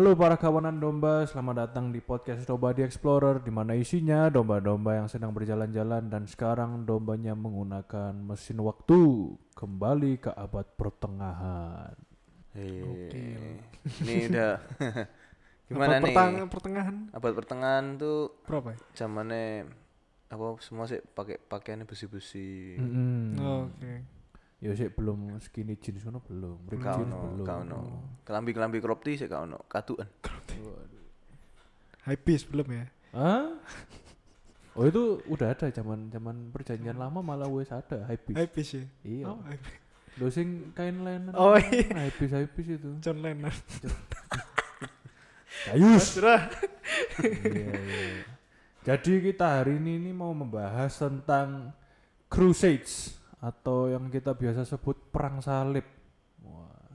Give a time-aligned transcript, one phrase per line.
[0.00, 4.96] Halo para kawanan domba, selamat datang di podcast Domba di Explorer di mana isinya domba-domba
[4.96, 8.96] yang sedang berjalan-jalan dan sekarang dombanya menggunakan mesin waktu
[9.52, 11.92] kembali ke abad pertengahan.
[12.56, 12.80] Hei,
[14.00, 14.56] ini udah
[15.68, 16.16] gimana Abad nih?
[16.16, 18.78] pertang- pertengahan Abad pertengahan tuh berapa ya?
[19.04, 19.68] zamannya
[20.32, 22.80] apa semua sih pakai pakaiannya besi-besi.
[22.80, 23.36] Mm-mm.
[23.36, 24.19] Oh, Oke.
[24.60, 27.46] Ya sih belum skinny jeans kono belum, ripped Kau jeans no, belum.
[27.48, 27.80] kau no.
[28.28, 29.64] Kelambi-kelambi crop tee sih kau no.
[29.72, 30.04] Katuan.
[32.04, 32.84] High piece belum ya?
[33.16, 33.56] Hah?
[34.76, 38.36] Oh itu udah ada zaman zaman perjanjian lama malah wes ada high piece.
[38.36, 38.84] High piece ya?
[39.00, 39.24] Iya.
[39.32, 39.80] Oh, high piece.
[40.20, 41.32] Lo sing kain lenan.
[41.32, 41.86] Oh, iya.
[41.96, 42.90] High piece high piece itu.
[43.00, 43.54] John Lennon.
[45.68, 46.20] Kayus.
[46.20, 46.48] Sudah.
[47.20, 48.24] Iya, iya.
[48.80, 51.76] Jadi kita hari ini, ini mau membahas tentang
[52.32, 55.84] Crusades atau yang kita biasa sebut perang salib.
[56.44, 56.92] Wah.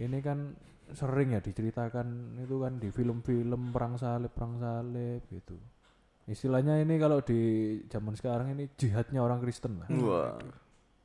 [0.00, 0.56] Ini kan
[0.92, 5.56] sering ya diceritakan itu kan di film-film perang salib, perang salib gitu.
[6.28, 7.40] Istilahnya ini kalau di
[7.92, 9.88] zaman sekarang ini jihadnya orang Kristen lah.
[9.92, 10.36] Wah.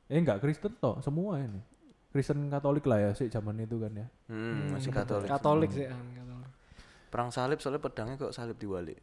[0.08, 1.60] Eh enggak Kristen toh, semua ini.
[2.08, 4.08] Kristen Katolik lah ya sih zaman itu kan ya.
[4.32, 5.28] Hmm, masih Katolik.
[5.28, 6.48] Katolik sih, Katolik.
[7.12, 9.00] Perang salib soalnya pedangnya kok salib diwalik.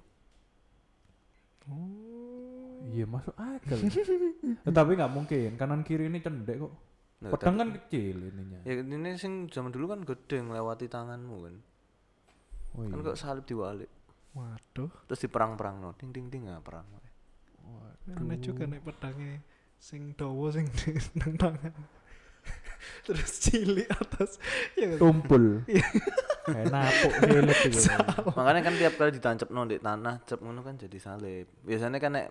[2.86, 3.78] Iya masuk akal.
[3.82, 6.74] Eh, Tapi nggak mungkin kanan kiri ini cendek kok.
[7.26, 8.60] Nah, Pedang kan kecil ininya.
[8.68, 11.56] Ya ini sing zaman dulu kan gede ngelewati tanganmu kan.
[12.76, 13.08] Oh Kan iya.
[13.10, 13.90] kok salib diwalik.
[14.36, 14.92] Waduh.
[15.08, 15.90] Terus diperang-perang no.
[15.96, 16.86] Ding ding ding ah perang.
[18.06, 19.42] Aneh juga nih pedangnya
[19.82, 21.74] sing dawa sing di nang tangan.
[23.02, 24.38] Terus cilik atas.
[24.78, 24.98] Ya kan?
[25.02, 25.66] Tumpul.
[26.46, 27.90] Kayak napuk silet gitu.
[28.38, 31.50] Makanya kan tiap kali ditancap no di tanah, cep ngono kan jadi salib.
[31.66, 32.28] Biasanya kan nek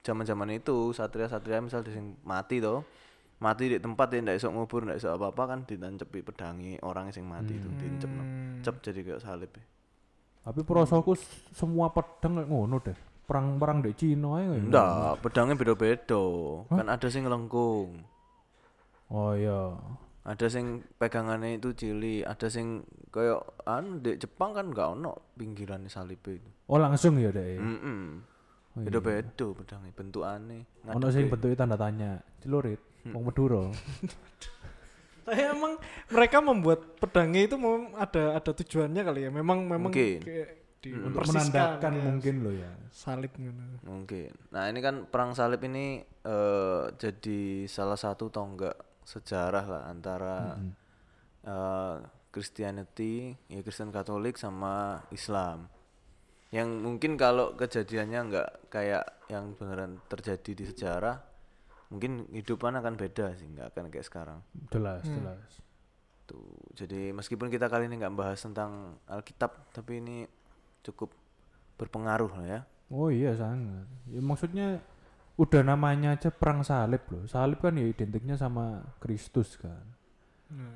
[0.00, 2.82] zaman-zaman itu satria-satria misal di sing mati toh.
[3.38, 7.22] Mati di tempat ya ndak iso ngubur, ndak iso apa-apa kan ditancepi pedangi orang sing
[7.22, 8.24] mati itu dincep no.
[8.60, 9.52] Cep jadi kayak salib.
[9.52, 9.62] ya.
[10.42, 11.22] Tapi prosoku s-
[11.52, 12.98] semua pedang kayak ngono deh.
[13.24, 14.66] Perang-perang di Cina ngono.
[14.66, 16.24] Ndak, pedangnya beda-beda.
[16.66, 18.02] Kan ada sing lengkung.
[19.08, 19.76] Oh iya.
[20.24, 20.64] Ada sing
[20.94, 26.42] pegangannya itu cili, ada sing kayak anu di Jepang kan enggak ono pinggiran salib itu.
[26.66, 27.56] Oh langsung ya deh.
[27.56, 28.08] Mm
[28.78, 28.86] Oh, iya.
[28.94, 30.60] Beda-beda pedangnya, bentukannya.
[30.86, 32.22] Ono sing bentuknya tanda tanya.
[32.38, 32.78] Celurit.
[33.10, 33.66] Wong Madura.
[35.28, 35.76] Tapi emang
[36.08, 39.30] mereka membuat pedangnya itu memang ada ada tujuannya kali ya.
[39.34, 40.24] Memang memang Mungkin.
[40.24, 42.70] kayak di Untuk persiskan menandakan kayak mungkin lo ya.
[42.94, 43.50] salib gitu.
[43.84, 44.30] Mungkin.
[44.54, 50.54] Nah ini kan perang salib ini eh, jadi salah satu tonggak sejarah lah antara
[51.44, 51.96] eh,
[52.32, 55.66] Christianity, ya Kristen Katolik sama Islam.
[56.48, 61.20] Yang mungkin kalau kejadiannya nggak kayak yang beneran terjadi di sejarah,
[61.92, 64.40] mungkin hidupan akan beda sih, nggak akan kayak sekarang.
[64.72, 65.50] Jelas, jelas.
[66.24, 66.56] Tuh.
[66.72, 70.24] Jadi meskipun kita kali ini nggak bahas tentang Alkitab, tapi ini
[70.80, 71.12] cukup
[71.76, 72.60] berpengaruh lah ya.
[72.88, 73.84] Oh iya sangat.
[74.08, 74.80] Ya maksudnya
[75.36, 77.28] udah namanya aja perang salib loh.
[77.28, 79.84] Salib kan ya identiknya sama Kristus kan.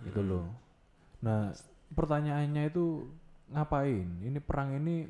[0.05, 0.53] Gitu loh.
[1.25, 1.49] Nah,
[1.97, 3.09] pertanyaannya itu
[3.49, 4.21] ngapain?
[4.21, 5.09] Ini perang ini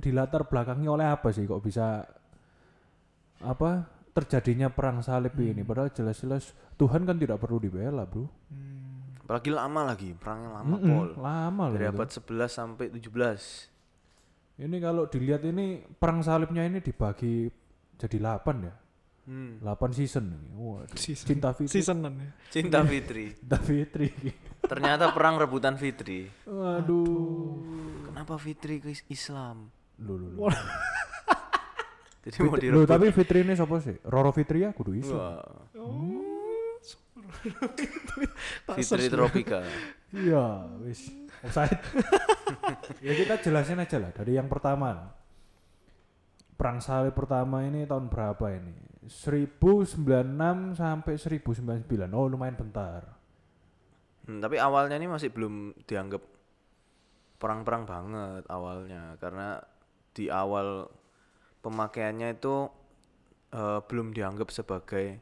[0.00, 2.00] dilatar belakangi oleh apa sih kok bisa
[3.44, 3.70] apa
[4.14, 8.26] terjadinya perang salib ini padahal jelas-jelas Tuhan kan tidak perlu dibela, Bro.
[9.24, 11.08] Apalagi lama lagi, perangnya lama Mm-mm, pol.
[11.16, 11.76] lama loh.
[11.78, 11.94] Dari itu.
[11.96, 14.60] abad 11 sampai 17.
[14.60, 17.48] Ini kalau dilihat ini perang salibnya ini dibagi
[17.96, 18.74] jadi 8 ya.
[19.24, 19.56] Hmm.
[19.64, 20.48] 8 season ini.
[20.52, 20.98] Waduh.
[21.00, 21.24] Season.
[21.24, 21.72] Cinta Fitri.
[21.72, 22.30] Seasonan ya.
[22.52, 23.32] Cinta Fitri.
[23.32, 24.08] Cinta Fitri.
[24.60, 26.28] Ternyata perang rebutan Fitri.
[26.44, 28.03] Waduh.
[28.24, 29.68] Kenapa Fitri ke is- Islam?
[30.00, 30.28] Lu lu.
[30.32, 30.48] lu.
[32.24, 32.88] Jadi mau Fitri, lu direbut.
[32.88, 34.00] tapi Fitri ini siapa sih?
[34.00, 35.12] Roro Fitri ya kudu iso.
[35.12, 35.44] Wah,
[38.64, 39.60] Tak Fitri Tropika.
[40.16, 41.12] Iya, wis.
[41.44, 41.76] Offside.
[43.04, 45.12] ya kita jelasin aja lah dari yang pertama.
[46.56, 49.04] Perang salib pertama ini tahun berapa ini?
[49.04, 50.00] 1096
[50.80, 52.08] sampai 1099.
[52.16, 53.04] Oh, lumayan bentar.
[54.24, 56.24] Hmm, tapi awalnya ini masih belum dianggap
[57.36, 59.58] perang-perang banget awalnya karena
[60.14, 60.86] di awal
[61.60, 62.70] pemakaiannya itu
[63.50, 65.18] eh, belum dianggap sebagai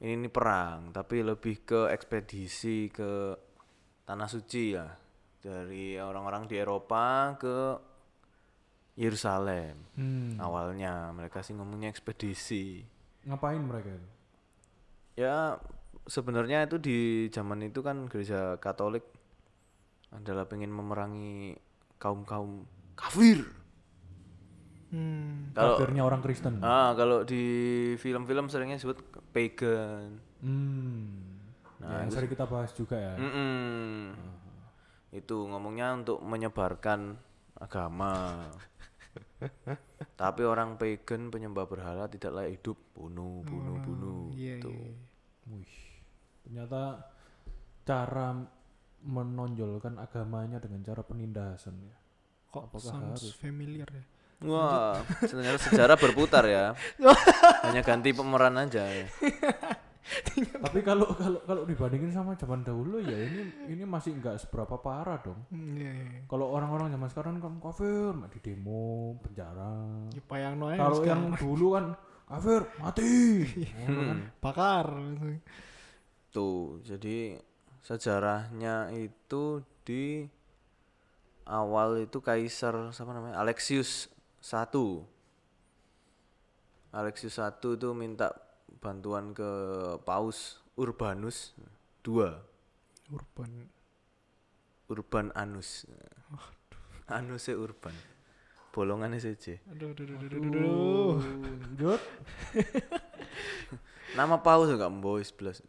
[0.00, 3.34] ini, ini perang tapi lebih ke ekspedisi ke
[4.02, 4.86] tanah suci ya
[5.42, 7.56] dari orang-orang di Eropa ke
[8.94, 10.36] Yerusalem Hmm.
[10.36, 12.84] awalnya mereka sih ngomongnya ekspedisi
[13.22, 14.08] Ngapain mereka itu?
[15.14, 15.56] ya
[16.04, 16.98] sebenarnya itu di
[17.28, 19.04] zaman itu kan gereja Katolik
[20.12, 21.56] adalah pengen memerangi
[21.96, 22.64] kaum kaum
[22.94, 23.42] kafir
[24.92, 25.48] Hmm.
[25.56, 26.60] kalau Kafirnya orang Kristen.
[26.60, 27.40] ah kalau di
[27.96, 29.00] film-film seringnya disebut
[29.32, 31.40] pagan Hmm.
[31.80, 33.16] ya, yang sering kita bahas juga ya.
[33.16, 34.12] Mm-mm.
[35.10, 37.16] itu ngomongnya untuk menyebarkan
[37.54, 38.48] agama.
[40.20, 44.22] Tapi orang pagan penyembah berhala tidak layak hidup, bunuh, bunuh, bunuh.
[44.32, 44.72] Iya, gitu.
[44.72, 44.92] iya.
[45.48, 45.76] Wih.
[46.42, 46.82] Ternyata
[47.82, 48.28] cara
[49.02, 51.96] menonjolkan agamanya dengan cara penindasan ya.
[52.48, 53.34] Kok Apakah sounds harus?
[53.36, 54.04] familiar ya?
[54.42, 56.74] Wah, sebenarnya sejarah berputar ya.
[57.64, 59.06] Hanya ganti pemeran aja ya.
[60.58, 65.22] Tapi kalau kalau kalau dibandingin sama zaman dahulu ya ini ini masih nggak seberapa parah
[65.22, 65.38] dong.
[65.46, 66.20] Hmm, Iya, iya.
[66.26, 69.78] Kalau orang-orang zaman sekarang kan kafir, di demo, penjara.
[70.10, 70.22] Ya,
[70.74, 71.84] Kalau yang dulu kan
[72.26, 73.46] kafir mati.
[73.78, 74.18] Ngono kan.
[74.42, 74.86] bakar.
[76.34, 77.38] Tuh, jadi
[77.82, 80.30] sejarahnya itu di
[81.42, 83.42] awal itu kaisar siapa namanya?
[83.42, 84.08] Alexius
[84.42, 84.66] I.
[86.94, 88.30] Alexius I itu minta
[88.78, 89.50] bantuan ke
[90.06, 91.52] Paus Urbanus
[92.06, 92.38] II.
[93.12, 93.50] Urban.
[94.88, 95.84] Urban Anus.
[97.10, 97.92] Anusnya Urban.
[98.72, 99.60] Bolongannya saja.
[99.68, 101.14] Aduh, aduh, aduh, aduh, aduh, aduh.
[101.76, 102.00] Lanjut.
[104.16, 105.60] Nama Paus enggak Mbois belas.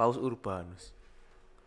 [0.00, 0.96] Paus Urbanus.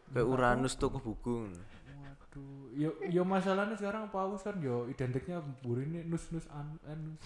[0.09, 1.53] Kayak Uranus toko buku.
[1.53, 7.21] Waduh, yo yo masalahnya sekarang paus kan yo identiknya burine nus nus an anus.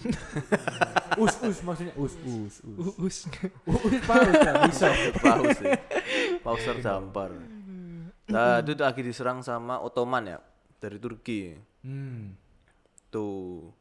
[1.23, 2.75] us us maksudnya us us us.
[2.99, 3.17] Uus.
[3.23, 4.91] Us paus kan bisa.
[5.15, 5.79] Paus ya.
[6.43, 7.31] Paus terdampar.
[8.27, 10.43] Nah, itu lagi diserang sama Ottoman ya
[10.83, 11.55] dari Turki.
[11.87, 12.35] Hmm.
[13.07, 13.71] Tuh.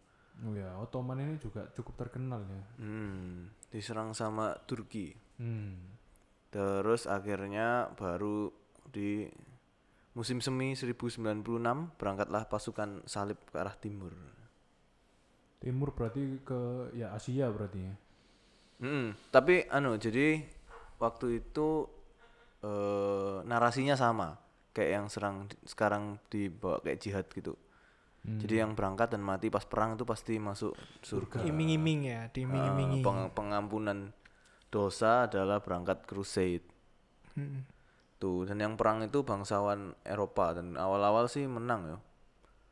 [0.46, 2.62] Oh ya, Ottoman ini juga cukup terkenal ya.
[2.78, 5.18] Hmm, diserang sama Turki.
[5.42, 5.95] Hmm.
[6.56, 8.48] Terus akhirnya baru
[8.88, 9.28] di
[10.16, 11.44] musim semi 1096
[12.00, 14.16] berangkatlah pasukan salib ke arah timur.
[15.60, 17.94] Timur berarti ke ya Asia berarti ya.
[18.76, 20.44] Mm, tapi anu jadi
[20.96, 21.84] waktu itu
[22.64, 24.40] eh, narasinya sama
[24.72, 27.52] kayak yang serang sekarang dibawa kayak jihad gitu.
[28.20, 28.40] Hmm.
[28.40, 31.46] Jadi yang berangkat dan mati pas perang itu pasti masuk surga.
[31.46, 33.00] Iming-iming ya, Eh, diiming-imingi.
[33.00, 34.10] peng- pengampunan
[34.70, 36.66] dosa adalah berangkat crusade.
[37.36, 37.64] Hmm.
[38.16, 41.98] Tuh, dan yang perang itu bangsawan Eropa dan awal-awal sih menang ya.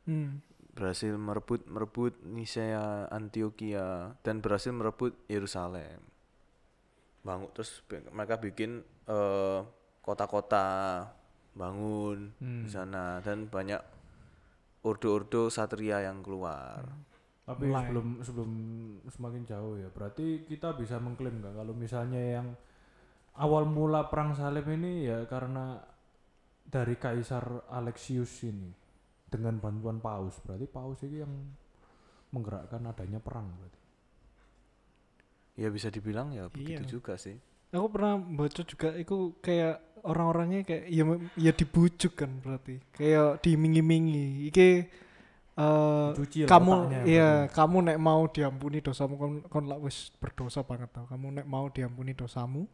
[0.09, 0.41] Hmm.
[0.75, 6.01] Berhasil merebut merebut Nisea, Antioquia dan berhasil merebut Yerusalem.
[7.23, 7.79] Bangun terus
[8.11, 9.59] mereka bikin eh,
[10.03, 10.67] kota-kota
[11.55, 13.79] bangun di sana dan banyak
[14.85, 16.83] ordo-ordo satria yang keluar.
[17.45, 17.77] Tapi Mulai.
[17.85, 18.51] sebelum sebelum
[19.05, 22.47] semakin jauh ya, berarti kita bisa mengklaim nggak kalau misalnya yang
[23.37, 25.77] awal mula perang salib ini ya karena
[26.65, 28.73] dari Kaisar Alexius ini
[29.29, 31.33] dengan bantuan Paus, berarti Paus ini yang
[32.33, 33.79] menggerakkan adanya perang berarti.
[35.55, 36.89] Ya bisa dibilang ya begitu Iya.
[36.89, 37.37] juga sih.
[37.71, 41.03] Aku pernah baca juga itu kayak orang-orangnya kayak ya
[41.37, 42.81] ya dibujuk kan berarti.
[42.91, 44.49] Kayak diiming-imingi.
[44.49, 44.67] Iki
[45.55, 46.71] eh Dicuci lah kamu
[47.07, 51.07] iya kamu nek mau diampuni dosamu kon kon lak wis berdosa banget tau.
[51.07, 52.67] Kamu nek mau diampuni dosamu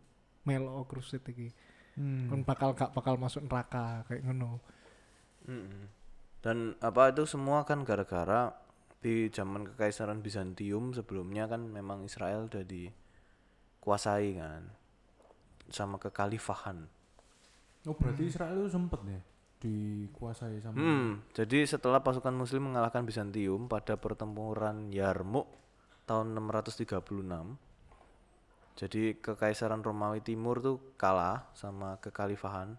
[0.50, 1.54] melo krusit iki.
[1.94, 2.26] Hmm.
[2.26, 4.58] Kon bakal gak bakal masuk neraka kayak ngono.
[5.46, 5.90] Mm-mm.
[6.42, 8.50] Dan apa itu semua kan gara-gara
[9.02, 14.74] di zaman kekaisaran Bizantium sebelumnya kan memang Israel udah dikuasai kan
[15.70, 16.90] sama kekhalifahan.
[17.86, 19.22] Oh berarti Israel itu sempet ya
[19.62, 25.46] dikuasai sama Hmm, jadi setelah pasukan muslim mengalahkan Bizantium pada pertempuran Yarmouk
[26.10, 26.90] tahun 636.
[28.74, 32.74] Jadi kekaisaran Romawi Timur tuh kalah sama kekhalifahan.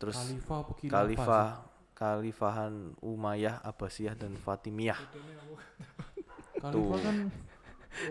[0.00, 1.48] Terus Khalifah Khalifah
[1.92, 4.98] Khalifahan Umayyah, Abbasiyah dan Fatimiyah.
[4.98, 6.58] sih?
[6.58, 7.16] Khalifah kan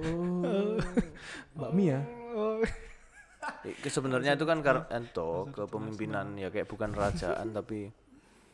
[0.05, 0.77] oh,
[1.57, 1.99] Mbak Mia.
[3.89, 7.89] Sebenarnya itu kan kar- ento kepemimpinan ya kayak bukan kerajaan tapi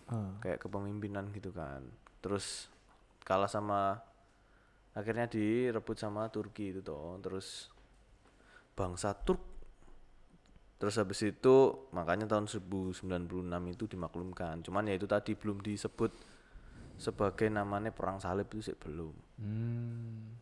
[0.08, 0.40] Ah.
[0.40, 1.84] kayak kepemimpinan gitu kan.
[2.24, 2.72] Terus
[3.28, 4.00] kalah sama
[4.96, 7.20] akhirnya direbut sama Turki itu toh.
[7.20, 7.72] Terus
[8.78, 9.58] bangsa Turk
[10.78, 13.02] Terus habis itu makanya tahun 1096
[13.74, 14.62] itu dimaklumkan.
[14.62, 16.14] Cuman ya itu tadi belum disebut
[17.02, 19.14] sebagai namanya perang salib itu sih belum.
[19.42, 20.38] Hmm.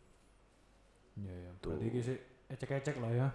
[1.24, 1.50] Ya ya.
[1.64, 1.80] Tuh.
[1.80, 2.18] Berarti sih
[2.52, 3.28] ecek-ecek lah ya.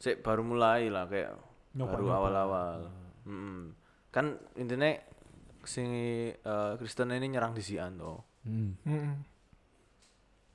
[0.00, 1.36] Sik baru mulai lah kayak
[1.76, 1.92] Nyoba-nyoba.
[1.92, 2.78] baru awal-awal.
[3.28, 3.76] Mm-mm.
[4.08, 4.88] Kan intinya
[5.68, 5.88] sing
[6.32, 8.24] eh, Kristen ini nyerang di Sian toh.
[8.48, 8.72] Hmm.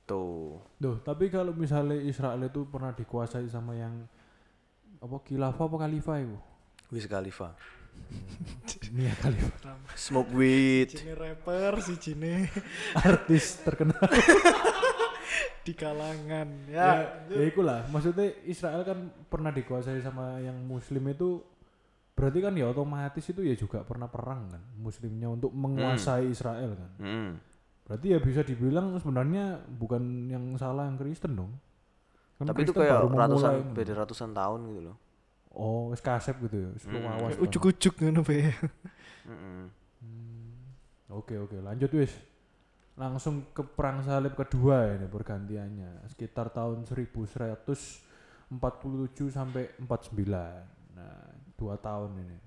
[0.04, 0.60] Tuh.
[0.76, 4.04] Duh, tapi kalau misalnya Israel itu pernah dikuasai sama yang
[5.00, 6.36] apa khilafah apa khalifah itu?
[6.92, 7.56] Wiz Khalifa.
[8.92, 9.78] Mia Khalifa.
[9.96, 10.92] Smoke weed.
[10.92, 12.50] Cine rapper si Cine
[12.98, 14.04] Artis terkenal.
[15.64, 17.40] di kalangan ya, ya.
[17.40, 17.88] ya ikulah.
[17.88, 21.40] Maksudnya Israel kan pernah dikuasai sama yang muslim itu
[22.14, 26.90] berarti kan ya otomatis itu ya juga pernah perang kan muslimnya untuk menguasai Israel kan
[26.96, 27.30] Mm.
[27.84, 31.52] berarti ya bisa dibilang sebenarnya bukan yang salah yang Kristen dong
[32.34, 33.74] Kan Tapi itu Kristen kayak baru memulai ratusan ngono.
[33.74, 34.96] beda ratusan tahun gitu loh.
[35.52, 37.02] oh wis kasep gitu ya wis Hmm.
[37.04, 38.50] awas Kayak ujuk-ujuk ngono bae.
[39.24, 39.62] Mm-mm.
[41.10, 42.10] Oke oke lanjut wis.
[42.94, 48.02] Langsung ke perang salib kedua ini pergantiannya sekitar tahun 1147
[49.28, 50.62] sampai 49.
[50.92, 52.38] Nah, dua tahun ini.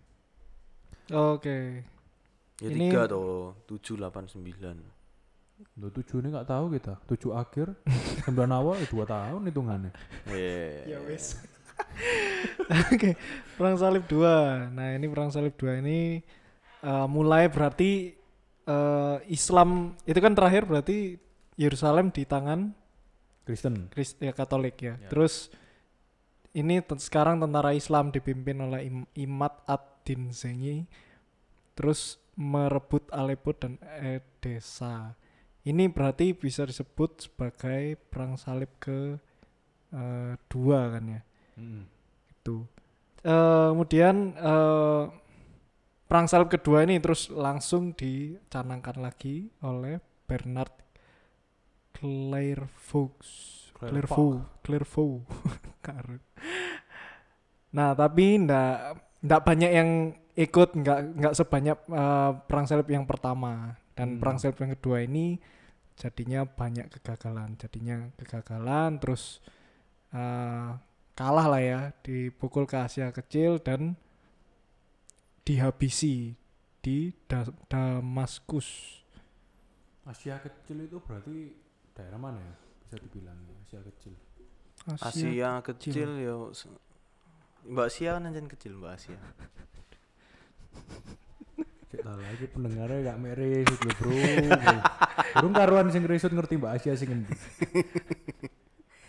[1.16, 1.58] Oke.
[2.58, 4.78] Ya Ini- tiga tuh, tujuh, delapan, sembilan.
[5.78, 6.94] Lo tujuh ini nggak tahu kita.
[7.06, 7.74] Tujuh akhir,
[8.26, 9.92] sembilan awal, ya dua tahun hitungannya.
[10.30, 10.98] Iya.
[10.98, 11.38] Ya wis.
[12.94, 13.14] Oke,
[13.54, 14.74] perang salib 2.
[14.74, 16.20] Nah, ini perang salib 2 ini
[16.82, 18.18] eh, mulai berarti
[18.66, 21.22] eh, Islam itu kan terakhir berarti
[21.58, 22.74] Yerusalem di tangan
[23.46, 23.88] Kristen.
[23.94, 25.00] Krist ya Katolik ya.
[25.00, 25.10] Ya.
[25.10, 25.48] Terus
[26.58, 30.90] ini sekarang tentara Islam dipimpin oleh Im- Imad ad-Din Zengi
[31.78, 35.14] terus merebut Aleppo dan Edessa.
[35.62, 39.22] Ini berarti bisa disebut sebagai perang salib ke
[39.94, 41.22] eh, dua kan ya
[42.34, 42.66] itu.
[43.22, 45.04] Eh, kemudian eh,
[46.10, 50.74] perang salib kedua ini terus langsung dicanangkan lagi oleh Bernard
[51.94, 53.14] Clairvaux.
[53.78, 55.22] Clairvaux, Clairvaux.
[57.78, 58.74] Nah, tapi ndak
[59.24, 59.90] ndak banyak yang
[60.38, 64.20] ikut, nggak nggak sebanyak eh, perang salib yang pertama dan Hmm.
[64.22, 65.38] perang salib yang kedua ini
[65.98, 69.42] jadinya banyak kegagalan, jadinya kegagalan terus
[70.14, 70.70] eh,
[71.18, 73.98] kalah lah ya, dipukul ke Asia kecil dan
[75.48, 76.36] dihabisi
[76.84, 79.02] di Da- Damaskus.
[80.08, 81.52] Asia kecil itu berarti
[81.92, 82.56] daerah mana ya?
[82.84, 84.16] Bisa dibilang Asia kecil.
[84.96, 86.36] Asia kecil ya.
[87.68, 89.20] Mbak Asia kan anjen kecil Mbak Asia.
[91.88, 94.12] Cek tak lagi pendengarnya gak meres lho bro.
[95.40, 97.36] Burung karuan sing resut ngerti Mbak Asia sing endi.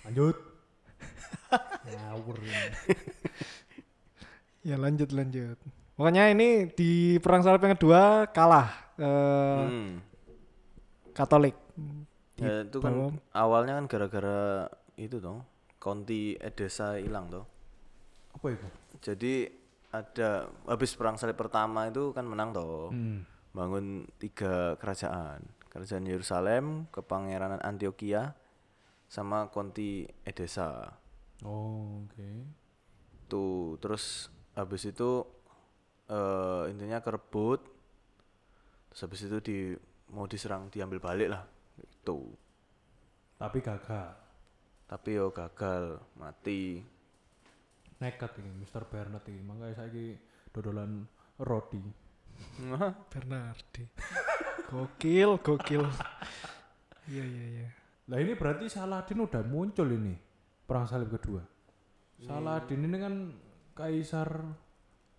[0.07, 0.37] Lanjut.
[1.87, 2.37] Ngawur.
[4.67, 5.59] Ya lanjut lanjut.
[5.99, 9.99] Pokoknya ini di perang salib yang kedua kalah eh, Hmm.
[11.15, 11.55] Katolik.
[12.39, 15.43] Ya itu kan awalnya kan gara-gara itu toh,
[15.79, 17.47] Konti Edessa hilang toh.
[18.35, 18.67] Apa itu?
[18.99, 19.35] Jadi
[19.95, 22.91] ada habis perang salib pertama itu kan menang toh.
[22.91, 23.23] Hmm.
[23.55, 25.43] Bangun tiga kerajaan.
[25.69, 28.35] Kerajaan Yerusalem, Kepangeranan Antioquia,
[29.07, 30.91] sama Konti Edessa.
[31.47, 32.31] Oh, oke.
[33.31, 35.23] Tuh, terus habis itu
[36.11, 37.63] eh intinya kerebut.
[38.91, 39.59] Terus habis itu di
[40.11, 41.45] mau diserang diambil balik lah.
[41.79, 42.33] Itu.
[43.39, 44.28] Tapi gagal.
[44.89, 46.81] Tapi yo gagal, mati.
[48.01, 48.89] Nekat ini Mr.
[48.89, 49.45] Bernard ini.
[49.45, 50.17] Makanya saya
[50.51, 51.05] dodolan
[51.39, 51.83] roti.
[53.13, 53.85] Bernardi.
[54.73, 55.85] gokil, gokil.
[57.09, 57.69] Iya iya iya.
[58.09, 60.17] Lah ini berarti Saladin udah muncul ini
[60.65, 61.45] perang salib kedua.
[62.21, 63.15] Saladin ini kan
[63.77, 64.29] kaisar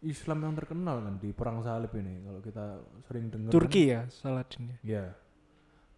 [0.05, 2.65] Islam yang terkenal kan di perang salib ini kalau kita
[3.03, 4.77] sering dengar Turki ya Saladin ya.
[4.79, 5.05] kan, ya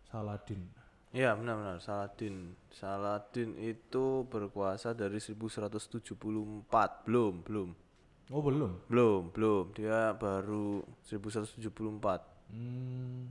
[0.09, 0.61] Saladin
[1.12, 2.56] Iya benar-benar Saladin.
[2.72, 6.72] Saladin itu berkuasa dari 1174.
[7.03, 7.70] Belum, belum.
[8.32, 9.75] oh belum Belum, belum.
[9.75, 11.68] Dia baru 1174
[12.56, 13.22] hmm.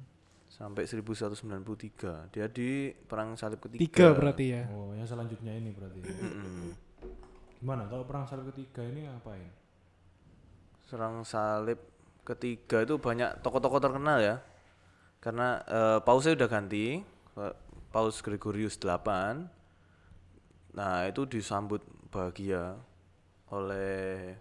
[0.52, 2.36] sampai 1193.
[2.36, 3.80] Dia di perang salib ketiga.
[3.80, 4.68] Tiga berarti ya.
[4.76, 6.76] oh yang selanjutnya ini berarti Mm-mm.
[7.60, 9.48] gimana kalau perang salib ketiga ini ngapain
[10.84, 11.80] Serang salib
[12.28, 14.36] ketiga itu banyak tokoh-tokoh terkenal ya.
[15.16, 17.00] Karena eh, pausnya udah ganti,
[17.90, 19.50] Paus Gregorius 8.
[20.74, 22.78] Nah, itu disambut bahagia
[23.50, 24.38] oleh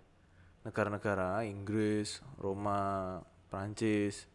[0.62, 3.18] negara-negara Inggris, Roma,
[3.50, 4.30] Prancis.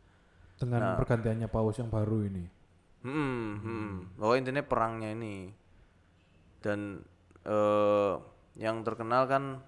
[0.54, 0.94] dengan Nah.
[0.94, 2.47] pergantiannya paus yang baru ini
[3.04, 4.16] Hmm, hmm.
[4.16, 5.52] Pokoknya intinya perangnya ini.
[6.64, 7.04] Dan
[7.44, 8.14] eh
[8.56, 9.61] yang terkenal kan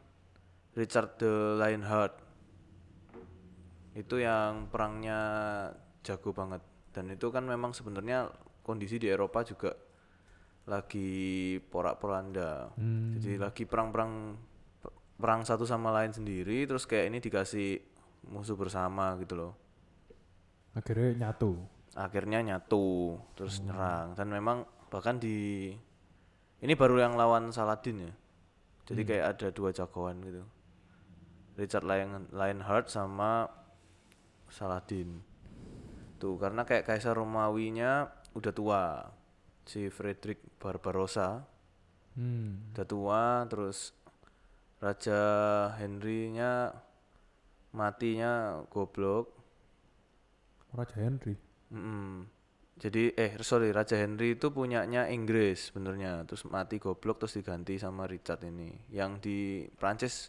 [0.73, 2.17] Richard the Lionheart.
[3.93, 5.21] Itu yang perangnya
[6.01, 6.65] jago banget.
[6.97, 8.33] Dan itu kan memang sebenarnya
[8.67, 9.71] kondisi di Eropa juga
[10.67, 12.75] lagi porak-poranda.
[12.75, 13.15] Hmm.
[13.15, 14.35] Jadi lagi perang-perang
[15.17, 17.79] perang satu sama lain sendiri terus kayak ini dikasih
[18.27, 19.53] musuh bersama gitu loh.
[20.75, 21.55] Akhirnya nyatu.
[21.95, 24.19] Akhirnya nyatu terus nyerang.
[24.19, 25.71] Dan memang bahkan di
[26.61, 28.13] ini baru yang lawan Saladin ya.
[28.87, 30.43] Jadi kayak ada dua jagoan gitu.
[31.57, 33.49] Richard Lion Lionheart sama
[34.51, 35.23] Saladin.
[36.21, 38.83] Tuh karena kayak kaisar Romawinya udah tua
[39.65, 41.41] si Frederick Barbarossa
[42.15, 42.77] hmm.
[42.77, 43.97] udah tua terus
[44.77, 45.21] Raja
[45.81, 46.69] Henry-nya
[47.73, 49.33] matinya goblok.
[50.77, 51.33] Raja Henry.
[51.73, 52.29] Mm-mm.
[52.77, 58.05] Jadi eh sorry Raja Henry itu punyanya Inggris sebenarnya terus mati goblok terus diganti sama
[58.05, 60.29] Richard ini yang di Prancis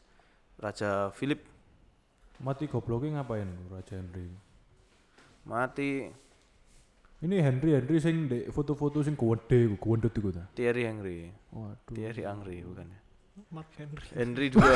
[0.55, 1.43] Raja Philip
[2.37, 4.29] Mati gobloknya ngapain Raja Henry?
[5.43, 6.07] mati
[7.17, 10.45] Ini Henry Henry sing di foto-foto sing gede, gede iku ta.
[10.53, 11.89] Thierry Henry Waduh.
[11.89, 12.99] Thierry Henry bukan ya
[13.49, 14.65] Mark Henry Henry dua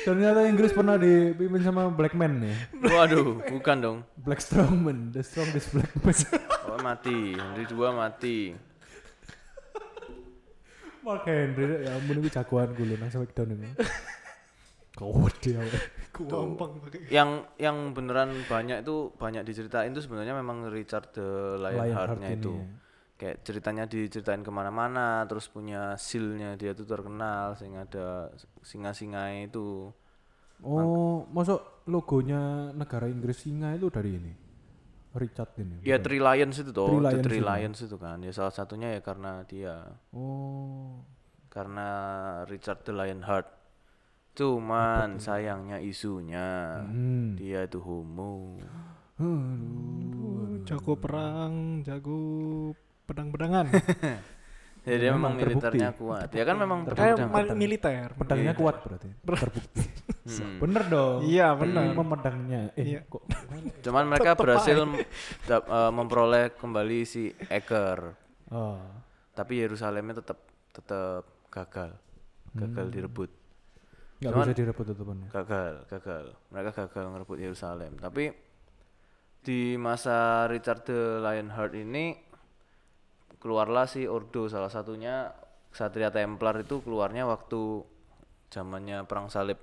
[0.00, 2.56] Ternyata Inggris pernah dipimpin sama Black Man ya.
[2.88, 6.16] waduh bukan dong Black Strongman, the strongest Black Man.
[6.68, 8.52] oh mati Henry dua mati
[11.00, 13.72] Mark Henry ya ampun iki jagoan gue nang Smackdown ini.
[14.90, 15.62] Gede ya.
[16.20, 21.88] gampang pakai yang yang beneran banyak itu banyak diceritain itu sebenarnya memang Richard the Lionheart-nya
[22.28, 22.68] Lionheart itu ini ya.
[23.16, 28.08] kayak ceritanya diceritain ke mana-mana terus punya seal-nya dia tuh terkenal sehingga ada
[28.60, 29.88] singa-singa itu
[30.60, 34.32] Oh, masuk logonya negara Inggris singa itu dari ini.
[35.10, 35.80] Richard ini.
[35.80, 36.04] ya bukan?
[36.04, 37.48] Three Lions itu toh Three The Lions Three itu.
[37.48, 41.00] Lions itu kan ya salah satunya ya karena dia Oh.
[41.48, 41.88] karena
[42.44, 43.48] Richard the Lionheart
[44.32, 47.34] cuman sayangnya isunya Hmm.
[47.34, 48.56] dia itu homo
[49.18, 50.64] Aduh.
[50.64, 52.18] jago perang jago
[53.04, 53.66] pedang-pedangan
[54.80, 55.76] jadi dia memang memang terbukti.
[55.76, 57.52] militernya kuat ya kan memang pedang.
[57.52, 59.08] militer Pedangnya kuat berarti.
[59.26, 59.82] Terbukti.
[60.20, 60.62] Hmm.
[60.62, 61.26] Bener dong.
[61.26, 61.90] Iya, bener.
[61.90, 62.60] Ini pedangnya.
[62.78, 63.00] Eh, Iya.
[63.02, 63.24] kok
[63.82, 68.14] cuman mereka Tetep berhasil eh, memperoleh kembali si Eker
[68.52, 68.78] Oh.
[69.32, 70.38] tapi Yerusalemnya tetap
[70.70, 71.98] tetap gagal
[72.52, 72.94] gagal Hmm.
[72.94, 73.30] direbut
[74.20, 75.28] Enggak Cuman- bisa direbut tetepannya.
[75.32, 76.24] gagal gagal.
[76.52, 77.96] Mereka gagal ngerebut Yerusalem.
[77.96, 78.24] Tapi
[79.40, 82.12] di masa Richard the Lionheart ini
[83.40, 85.32] keluarlah si Ordo salah satunya.
[85.70, 87.86] Satria Templar itu keluarnya waktu
[88.50, 89.56] zamannya perang salib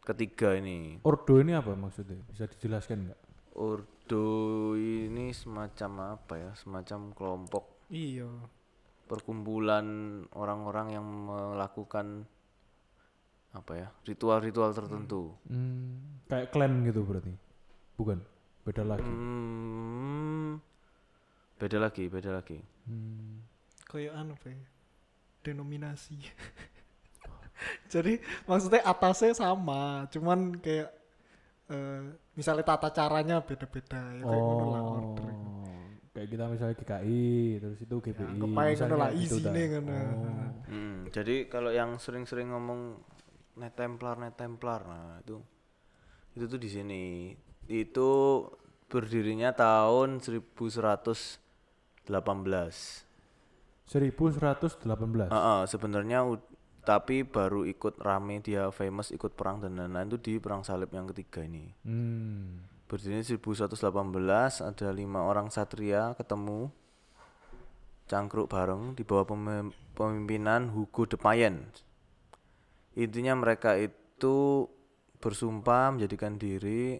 [0.00, 1.02] ketiga ini.
[1.02, 2.22] Ordo ini apa maksudnya?
[2.30, 3.20] Bisa dijelaskan enggak?
[3.58, 4.24] Ordo
[4.78, 6.50] ini semacam apa ya?
[6.54, 7.64] Semacam kelompok.
[7.90, 8.30] Iya.
[9.04, 9.84] Perkumpulan
[10.32, 12.30] orang-orang yang melakukan
[13.50, 17.34] apa ya ritual-ritual tertentu Hmm, kayak klan gitu berarti.
[17.98, 18.22] Bukan.
[18.62, 19.02] Beda lagi.
[19.02, 20.60] Hmm,
[21.58, 22.58] beda lagi, beda lagi.
[22.86, 23.42] Hmm.
[23.90, 24.62] kayak anu Pak ya,
[25.42, 26.14] denominasi
[27.92, 30.94] jadi maksudnya atasnya sama cuman kayak
[31.68, 32.02] eh,
[32.38, 35.26] misalnya tata caranya beda-beda ya kayak ngono lah order.
[35.26, 35.84] Oh,
[36.14, 37.26] kayak kita misalnya GKI,
[37.62, 38.38] terus itu GPI.
[38.38, 39.52] ngono misalnya lah, gitu dah.
[39.54, 40.50] Oh.
[40.70, 42.98] Hmm, jadi kalau yang sering-sering ngomong
[43.60, 45.36] net templar, net templar, nah itu
[46.32, 47.36] itu tuh di sini.
[47.68, 48.42] Itu
[48.88, 52.08] berdirinya tahun 1118.
[53.86, 54.80] 1118.
[55.28, 56.48] Heeh, sebenarnya ud-
[56.80, 61.06] tapi baru ikut rame dia famous ikut perang dan lain-lain itu di perang salib yang
[61.12, 61.68] ketiga ini.
[61.84, 62.64] Hmm.
[62.88, 66.72] Berdiri 1118 ada lima orang satria ketemu
[68.10, 71.70] cangkruk bareng di bawah pemim- pemimpinan Hugo de Payen.
[72.94, 74.66] Intinya mereka itu
[75.18, 76.98] bersumpah menjadikan diri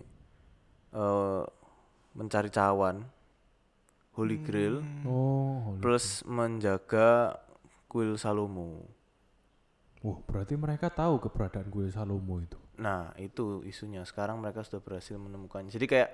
[0.90, 1.42] eh,
[2.12, 3.06] mencari cawan
[4.14, 5.80] Holy Grail Oh, holy.
[5.80, 7.38] plus menjaga
[7.86, 8.86] kuil Salomo.
[10.00, 12.56] Wah, berarti mereka tahu keberadaan gue Salomo itu.
[12.80, 14.00] Nah, itu isunya.
[14.08, 15.68] Sekarang mereka sudah berhasil menemukannya.
[15.68, 16.10] Jadi kayak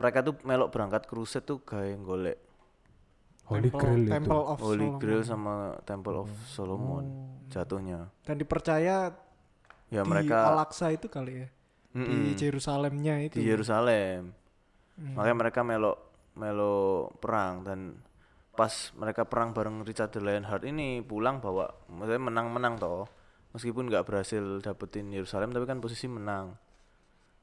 [0.00, 2.38] mereka tuh melok berangkat crusade tuh kayak golek
[3.48, 4.12] Holy Temple- Grail itu.
[4.12, 5.00] Temple of Holy Solomon.
[5.00, 7.48] Grail sama Temple of Solomon Oh.
[7.48, 8.00] jatuhnya.
[8.22, 8.96] dan dipercaya
[9.88, 11.48] Ya di mereka Al-Aqsa itu kali ya
[11.90, 14.36] Mm-mm, di Jerusalemnya itu di Yerusalem.
[14.94, 15.14] Hmm.
[15.16, 15.96] Makanya mereka melok
[16.34, 17.96] melok perang dan
[18.52, 23.08] pas mereka perang bareng Richard the Lionheart ini pulang bawa maksudnya menang-menang toh.
[23.48, 26.52] Meskipun nggak berhasil dapetin Yerusalem tapi kan posisi menang.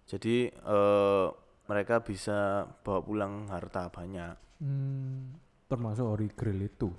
[0.06, 1.28] Jadi eh,
[1.66, 2.38] mereka bisa
[2.80, 4.38] bawa pulang harta banyak.
[4.56, 5.34] Hmm,
[5.66, 6.90] termasuk Holy Grail itu.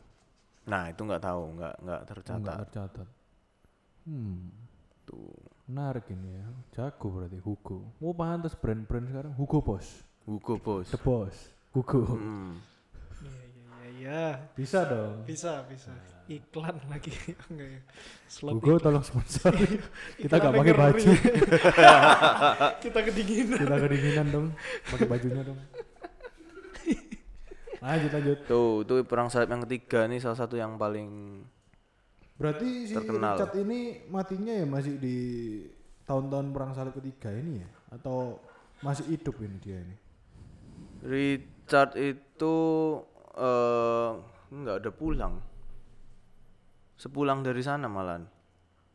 [0.67, 2.57] Nah itu nggak tahu, nggak nggak Enggak tercatat.
[2.67, 3.09] tercatat.
[4.07, 4.51] Hmm,
[5.03, 5.35] Tuh.
[5.67, 6.47] menarik ini ya.
[6.75, 7.91] Jago berarti Hugo.
[7.99, 10.03] Oh, pantas brand-brand sekarang Hugo Boss.
[10.23, 10.91] Hugo Boss.
[10.91, 11.37] The Boss.
[11.71, 12.03] Hugo.
[12.07, 12.59] Hmm.
[13.19, 14.23] Iya iya iya iya.
[14.55, 15.23] Bisa dong.
[15.27, 15.91] bisa bisa
[16.27, 17.15] iklan lagi
[17.55, 17.81] enggak ya
[18.27, 19.55] Slot Hugo tolong sponsor.
[20.23, 21.11] Kita Iklan gak pakai baju.
[22.83, 24.47] kita kedinginan Kita kedinginan dong.
[24.87, 25.59] Pakai bajunya dong.
[27.87, 28.39] Lanjut lanjut.
[28.51, 31.39] Tuh, itu perang salib yang ketiga nih salah satu yang paling
[32.35, 33.39] Berarti si Terkenal.
[33.39, 35.17] Richard ini matinya ya masih di
[36.03, 37.69] tahun-tahun perang salib ketiga ini ya?
[37.95, 38.43] Atau
[38.83, 39.97] masih hidup ini dia ini?
[41.07, 42.57] Richard itu
[43.39, 44.11] eh
[44.51, 45.39] nggak ada pulang.
[46.99, 48.27] Sepulang dari sana malan.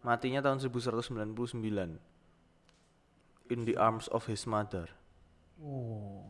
[0.01, 1.61] matinya tahun 1199
[3.53, 4.89] in the arms of his mother
[5.61, 6.25] Oh.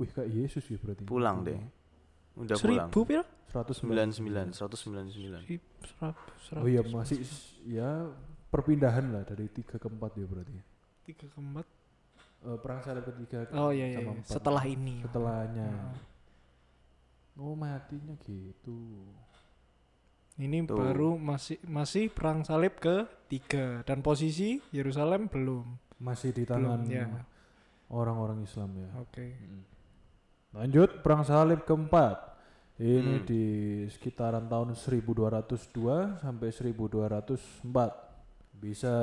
[0.00, 1.04] Wih kayak Yesus ya berarti.
[1.04, 1.60] pulang deh
[2.36, 3.24] udah pulang Seribu pira?
[3.52, 4.16] 199.
[4.16, 7.18] 99 199 Seribu, seratus, Oh iya seratus, masih
[7.68, 7.90] ya
[8.48, 10.56] perpindahan lah dari tiga ke empat ya berarti.
[11.04, 11.66] tiga keempat.
[12.42, 13.98] Eh, perang salib ketiga Oh iya iya.
[14.00, 14.18] sama iya.
[14.18, 14.32] empat.
[14.32, 14.96] Setelah ini.
[15.04, 15.68] setelahnya.
[15.68, 15.94] Ah.
[17.40, 19.08] Oh matinya gitu.
[20.40, 20.76] Ini Tuh.
[20.76, 25.64] baru masih masih perang salib ke tiga dan posisi Yerusalem belum.
[26.00, 27.04] Masih di tangan ya.
[27.92, 28.88] orang-orang Islam ya.
[29.00, 29.36] Oke.
[29.38, 29.71] Mm.
[30.52, 32.30] Lanjut perang salib keempat.
[32.76, 33.26] Ini Hmm.
[33.28, 33.44] di
[33.88, 37.92] sekitaran tahun 1202 sampai 1204.
[38.52, 38.94] Bisa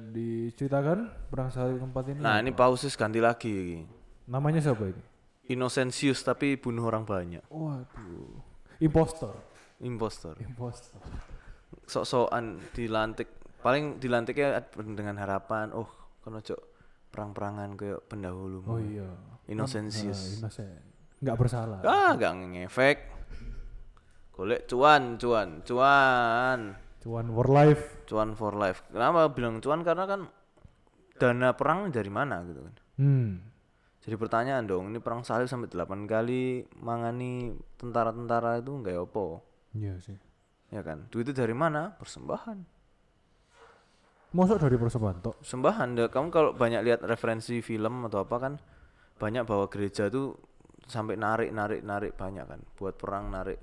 [0.00, 2.18] diceritakan perang salib keempat ini?
[2.18, 2.42] nah apa?
[2.42, 3.86] ini pausis ganti lagi
[4.26, 5.02] namanya siapa ini?
[5.48, 8.42] Innocentius tapi bunuh orang banyak Waduh.
[8.82, 9.38] Impostor.
[9.78, 10.98] impostor Impostor.
[11.86, 13.30] sok-sokan dilantik
[13.62, 15.86] paling dilantiknya dengan harapan oh
[16.20, 16.58] kan ojo
[17.08, 19.08] perang-perangan kayak pendahulu Oh iya.
[19.46, 20.18] Innocentius.
[20.18, 20.80] Ah, innocent.
[21.18, 21.80] Nggak bersalah.
[21.82, 22.98] ah gak ngefek
[24.30, 26.60] golek cuan cuan cuan
[26.98, 27.82] Cuan for life.
[28.04, 30.30] cuan for life kenapa bilang cuan karena kan
[31.14, 33.42] dana perang dari mana gitu kan Hmm.
[33.98, 36.42] jadi pertanyaan dong ini perang salib sampai 8 kali
[36.78, 39.26] mangani tentara-tentara itu nggak apa
[39.72, 40.18] Iya sih.
[40.68, 42.58] ya kan duitnya dari mana persembahan
[44.28, 45.36] Masuk dari persembahan tok.
[45.40, 48.52] sembahan deh kamu kalau banyak lihat referensi film atau apa kan
[49.16, 50.36] banyak bahwa gereja tuh
[50.84, 53.56] sampai narik narik narik banyak kan buat perang narik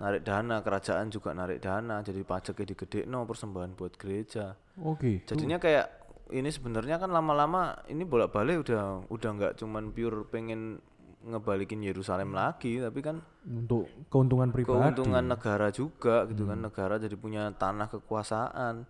[0.00, 5.24] narik dana kerajaan juga narik dana jadi pajaknya digede no persembahan buat gereja Oke.
[5.24, 5.88] jadinya kayak
[6.32, 10.80] ini sebenarnya kan lama-lama ini bolak-balik udah udah nggak cuman pure pengen
[11.22, 14.74] ngebalikin Yerusalem lagi tapi kan untuk keuntungan pribadi.
[14.74, 14.82] Hmm.
[14.90, 18.82] keuntungan negara juga gitu kan negara jadi punya tanah kekuasaan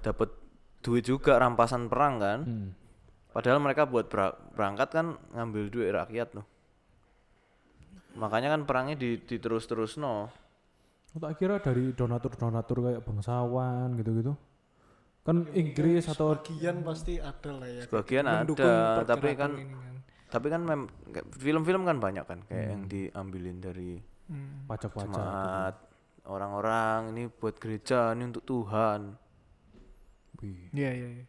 [0.00, 0.30] dapat
[0.78, 2.68] duit juga rampasan perang kan Hmm.
[3.30, 6.46] padahal mereka buat bera- berangkat kan ngambil duit rakyat loh
[8.14, 10.30] makanya kan perangnya di diterus-terus no
[11.08, 14.36] Oh, tak kira dari donatur-donatur kayak bangsawan gitu-gitu.
[15.24, 17.80] Kan Inggris atau Bagian pasti ada lah ya.
[17.80, 19.94] Sebagian ada, tapi kan ini kan.
[20.28, 20.82] tapi kan mem
[21.32, 23.96] film-film kan banyak kan kayak yang diambilin dari
[24.28, 24.68] Hmm.
[24.68, 25.08] pajak-pajak.
[25.08, 25.74] jemaat
[26.28, 29.16] orang-orang ini buat gereja ini untuk Tuhan.
[30.42, 31.08] Iya iya.
[31.20, 31.24] iya.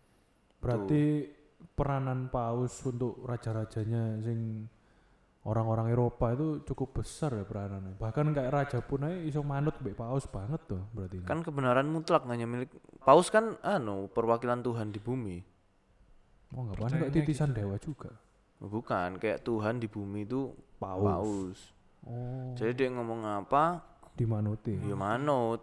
[0.59, 1.29] Berarti
[1.73, 4.67] peranan paus untuk raja-rajanya sing
[5.41, 7.95] orang-orang Eropa itu cukup besar ya peranannya.
[7.95, 11.23] Bahkan kayak raja pun aja iso manut mbek paus banget tuh berarti.
[11.23, 12.69] kan kebenaran mutlak hanya milik
[12.99, 15.39] paus kan anu perwakilan Tuhan di bumi
[16.49, 18.11] Oh enggak kayak percayanya titisan dewa juga.
[18.59, 21.03] bukan kayak Tuhan di bumi itu Paus.
[21.07, 21.59] paus
[21.99, 23.83] Oh, jadi dia ngomong apa
[24.15, 24.71] dimanuti.
[24.75, 25.59] ya manut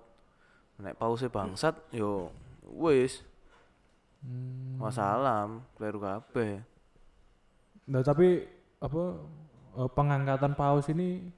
[0.76, 2.28] nek pausnya bangsat yo
[2.68, 3.20] wis
[4.24, 4.80] Hmm.
[4.80, 6.60] wassalam kleru kabeh.
[7.86, 8.42] Nah, tapi
[8.82, 9.02] apa
[9.78, 11.30] eh, pengangkatan paus ini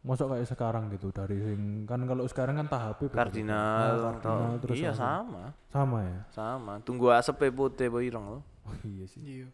[0.00, 4.60] masuk kayak sekarang gitu dari sing kan kalau sekarang kan tahapnya kardinal, Ah, atau kardinal
[4.64, 5.00] terus iya apa?
[5.00, 5.44] sama.
[5.68, 6.20] Sama ya?
[6.32, 6.72] Sama.
[6.80, 9.20] Tunggu asap putih apa ireng loh oh iya sih.
[9.20, 9.48] Iya.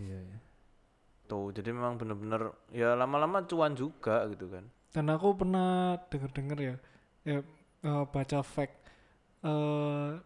[0.00, 0.38] iya iya.
[1.28, 4.64] Tuh jadi memang bener-bener ya lama-lama cuan juga gitu kan.
[4.88, 6.74] Dan aku pernah denger-denger ya,
[7.28, 7.38] ya
[7.84, 8.76] eh, baca fact
[9.44, 10.16] eh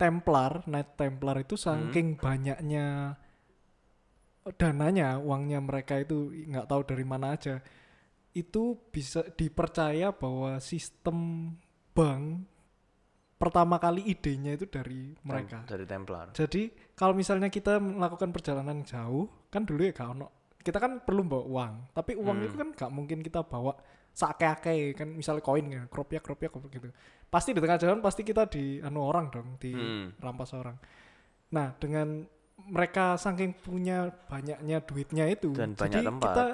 [0.00, 3.20] Templar, Knight Templar itu saking banyaknya
[4.56, 7.60] dananya, uangnya mereka itu nggak tahu dari mana aja.
[8.32, 11.52] Itu bisa dipercaya bahwa sistem
[11.92, 12.48] bank
[13.36, 15.64] pertama kali idenya itu dari mereka.
[15.64, 20.28] dari Templar Jadi kalau misalnya kita melakukan perjalanan jauh, kan dulu ya gak ono.
[20.60, 22.46] Kita kan perlu bawa uang, tapi uang Hmm.
[22.46, 23.72] itu kan gak mungkin kita bawa
[24.10, 26.90] seake-ake kan misalnya koin ya, kropiak kropiak gitu.
[27.26, 30.12] Pasti di tengah jalan pasti kita di anu orang dong, di Hmm.
[30.18, 30.76] rampas orang.
[31.50, 32.26] Nah, dengan
[32.60, 36.26] mereka saking punya banyaknya duitnya itu, Dan jadi banyak tempat.
[36.28, 36.44] kita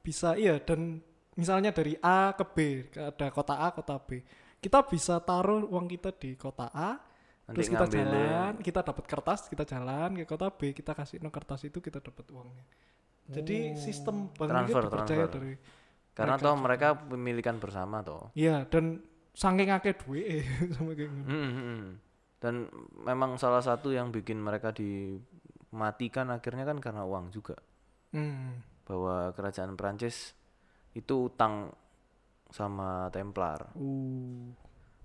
[0.00, 2.56] bisa iya dan misalnya dari A ke B,
[2.94, 4.22] ada kota A, kota B.
[4.58, 6.96] Kita bisa taruh uang kita di kota A,
[7.44, 11.34] nanti terus kita jalan kita dapat kertas kita jalan ke kota B kita kasih no
[11.34, 12.62] kertas itu kita dapat uangnya
[13.26, 15.34] jadi sistem bank Transfer, dipercaya transfer.
[15.34, 15.52] dari
[16.20, 18.28] karena mereka toh mereka pemilikan bersama toh.
[18.36, 19.00] Iya dan
[19.32, 20.44] saking akeh duit
[20.76, 21.24] sama kayak gitu.
[21.24, 21.84] Hmm, hmm,
[22.44, 22.54] dan
[23.08, 27.56] memang salah satu yang bikin mereka dimatikan akhirnya kan karena uang juga.
[28.10, 28.58] Hmm.
[28.90, 30.34] bahwa kerajaan Prancis
[30.98, 31.70] itu utang
[32.50, 33.70] sama Templar.
[33.78, 34.50] Uh.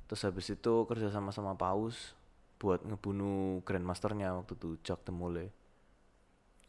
[0.09, 2.17] Terus habis itu kerja sama sama Paus
[2.57, 5.47] buat ngebunuh Grandmasternya waktu itu Jacques de Molay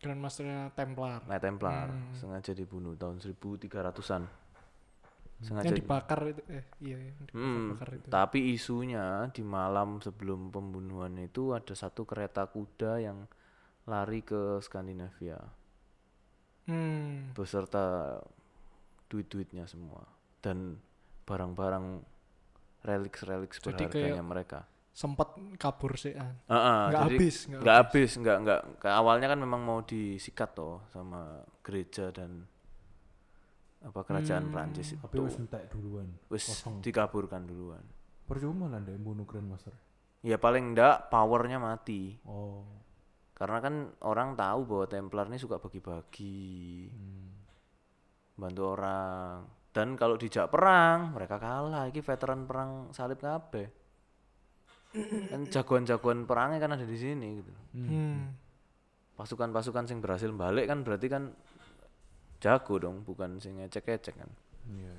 [0.07, 1.27] Grandmasternya Templar.
[1.27, 1.87] Knight Templar.
[1.91, 2.15] Hmm.
[2.15, 4.47] sengaja dibunuh tahun 1300-an
[5.37, 8.09] sengaja yang dibakar itu eh iya yang Hmm, dibakar itu.
[8.09, 13.29] Tapi isunya di malam sebelum pembunuhan itu ada satu kereta kuda yang
[13.85, 15.37] lari ke Skandinavia.
[16.67, 17.37] Hmm.
[17.37, 18.17] Beserta
[19.13, 20.03] duit-duitnya semua.
[20.41, 20.81] Dan
[21.29, 22.01] barang-barang
[22.87, 24.61] reliks-reliks Jadi berharganya mereka.
[24.97, 25.29] Sempat
[25.61, 26.33] kabur sih ah.
[26.49, 30.57] Heeh, nggak jadi habis nggak nggak habis, nggak nggak ke awalnya kan memang mau disikat
[30.57, 32.49] toh sama gereja dan
[33.85, 36.09] apa kerajaan Hmm, Prancis Tapi itu wis entek duluan.
[36.27, 36.45] wis
[36.81, 37.85] dikaburkan duluan.
[38.25, 39.77] Percuma lah ndek bunuh Grandmaster.
[40.25, 42.17] Ya paling enggak powernya mati.
[42.25, 42.65] Oh.
[43.31, 47.31] Karena kan orang tahu bahwa Templar ini suka bagi-bagi, Hmm.
[48.35, 49.45] bantu orang.
[49.71, 51.85] Dan kalau dijak perang, mereka kalah.
[51.85, 53.86] Ini veteran perang salib kabeh.
[55.31, 57.53] Kan jagoan-jagoan perangnya kan ada di sini gitu.
[57.77, 58.19] hmm.
[59.17, 61.33] Pasukan-pasukan sing berhasil balik kan berarti kan
[62.41, 64.31] jago dong, bukan sing ecek-ecek kan.
[64.69, 64.93] Iya.
[64.93, 64.95] iya.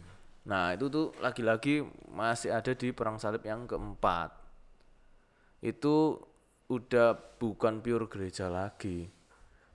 [0.47, 4.31] Nah, itu tuh lagi-lagi masih ada di perang salib yang keempat.
[5.59, 6.23] Itu
[6.71, 9.11] udah bukan pure gereja lagi.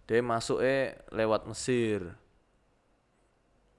[0.08, 2.08] Dia masuknya lewat Mesir.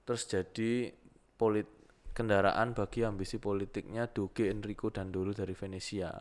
[0.06, 0.94] Terus jadi
[1.34, 1.66] polit
[2.14, 6.14] kendaraan bagi ambisi politiknya Doge Enrico dan dulu dari Venesia.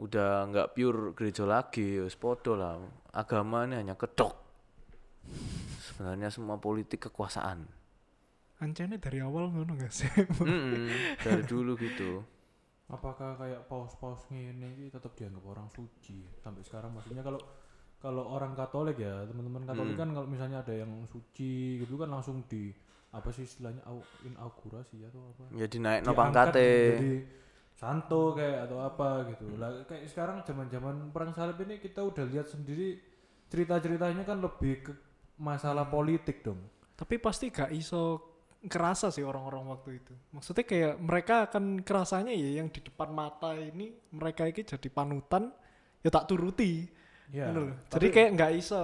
[0.00, 2.76] Udah nggak pure gereja lagi, wis podo lah.
[3.16, 4.36] Agama ini hanya kedok.
[5.80, 7.64] Sebenarnya semua politik kekuasaan.
[8.60, 10.12] Ancene dari awal ngono gak sih
[10.44, 12.20] Mm-mm, dari dulu gitu.
[12.92, 17.40] Apakah kayak paus-paus ini tetap dianggap orang suci sampai sekarang maksudnya kalau
[18.00, 20.02] kalau orang Katolik ya teman-teman Katolik Hmm.
[20.02, 22.72] kan kalau misalnya ada yang suci gitu kan langsung di
[23.10, 25.42] apa sih istilahnya au, inaugurasi atau apa?
[25.52, 26.70] Ya dinaik no pangkate.
[26.96, 27.12] jadi
[27.76, 29.46] santo kayak atau apa gitu.
[29.60, 32.96] Lah kayak sekarang zaman zaman perang salib ini kita udah lihat sendiri
[33.50, 34.92] cerita ceritanya kan lebih ke
[35.40, 36.60] masalah politik dong.
[36.94, 40.12] Tapi pasti gak iso kerasa sih orang-orang waktu itu.
[40.36, 45.48] Maksudnya kayak mereka akan kerasanya ya yang di depan mata ini mereka ini jadi panutan
[46.04, 46.84] ya tak turuti
[47.30, 48.78] ya tapi- jadi kayak nggak iso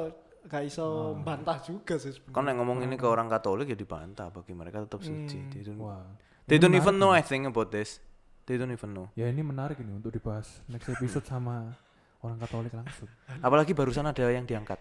[0.46, 0.86] nggak iso
[1.20, 4.78] bantah juga sih sebenarnya Kan yang ngomong ini ke orang Katolik ya dibantah bagi mereka
[4.80, 5.36] tetap suci.
[5.36, 5.50] Hmm.
[5.50, 6.06] They don't, wah
[6.46, 7.10] they don't even know.
[7.10, 7.98] I think about this.
[8.44, 9.10] They don't even know.
[9.12, 11.74] ya ini menarik ini untuk dibahas next episode sama
[12.22, 14.78] orang Katolik langsung Apalagi barusan ada yang diangkat.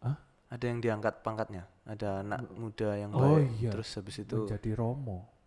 [0.00, 0.16] Hah?
[0.48, 1.64] Ada yang diangkat pangkatnya.
[1.82, 3.48] Ada anak muda yang Oh baik.
[3.56, 3.70] iya.
[3.72, 5.37] Terus habis itu menjadi Romo?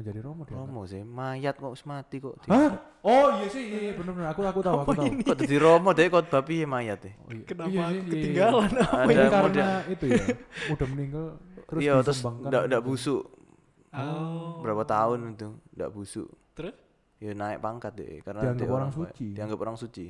[0.00, 2.40] Menjadi Romo dia Romo sih, mayat kok wis mati kok.
[2.48, 2.72] Hah?
[3.04, 4.28] Oh iya sih, iya, iya bener bener.
[4.32, 5.12] Aku aku tahu, aku tahu.
[5.20, 7.14] Kok jadi Romo deh kok babi ya mayat deh.
[7.20, 7.44] Oh, iya.
[7.44, 8.84] kenapa Iya aku sih, iya, ketinggalan Iya.
[8.88, 10.24] Ada Ini karena itu ya,
[10.72, 11.24] udah meninggal
[11.68, 12.80] terus Iya, terus ndak gitu.
[12.82, 13.22] busuk.
[13.94, 16.28] oh Berapa tahun itu ndak busuk.
[16.56, 16.74] terus
[17.20, 19.26] Ya naik pangkat deh karena Dianggap dia orang suci.
[19.36, 20.06] Dianggap orang suci.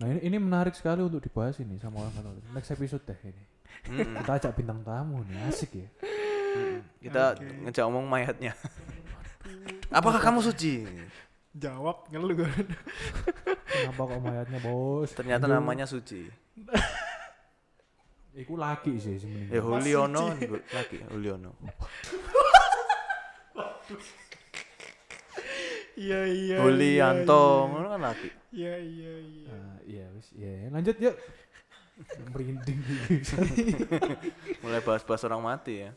[0.00, 2.44] Nah ini ini menarik sekali untuk dibahas ini sama orang Katolik.
[2.52, 3.44] Next episode deh ini.
[3.88, 4.20] Mm-mm.
[4.20, 5.88] Kita ajak bintang tamu nih, asik ya.
[7.00, 8.52] Kita ngejak omong mayatnya.
[9.98, 10.86] Apakah kamu suci?
[11.50, 12.46] jawab ngeluh
[13.66, 15.10] Kenapa kok mayatnya bos?
[15.10, 16.30] Ternyata Aduh, namanya suci.
[18.30, 19.82] Iku laki sih sih Ya meninggal.
[19.82, 20.24] Juliono
[20.70, 21.50] lagi Juliono.
[25.98, 28.30] iya iya Julianto ngono kan lagi.
[28.54, 31.16] iya iya iya Nah, iya wis, iya lanjut yuk.
[32.32, 32.78] Merinding.
[34.62, 35.90] Mulai bahas-bahas orang mati ya.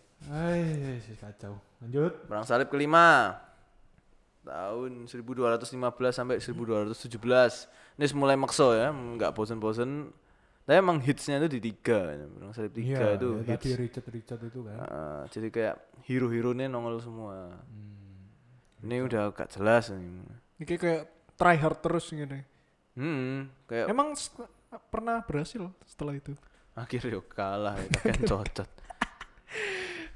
[1.03, 1.59] Sih kacau.
[1.83, 2.13] Lanjut.
[2.27, 3.37] Perang salib kelima
[4.43, 5.71] tahun 1215
[6.11, 7.67] sampai 1217.
[7.93, 10.11] Ini mulai makso ya, nggak bosen-bosen.
[10.63, 13.51] Tapi emang hitsnya itu di tiga, perang salib tiga Iya, itu ya, hits.
[13.51, 14.77] tadi Richard Richard itu kan.
[14.79, 15.75] Heeh, jadi kayak
[16.07, 17.51] hero-heronya nongol semua.
[17.51, 18.87] Hmm.
[18.87, 20.23] Ini udah gak jelas ini.
[20.59, 22.39] ini kayak try hard terus gini
[22.95, 24.13] Hmm, kayak emang
[24.87, 26.31] pernah berhasil setelah itu
[26.73, 28.69] akhirnya kalah ya, kan cocot.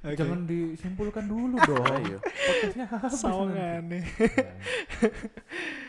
[0.05, 0.13] Oke.
[0.13, 1.86] Jangan disimpulkan dulu dong.
[1.89, 2.17] Ayo.
[2.21, 3.21] Podcastnya habis nanti.
[3.23, 3.99] Sawangane.
[4.05, 4.51] Ya.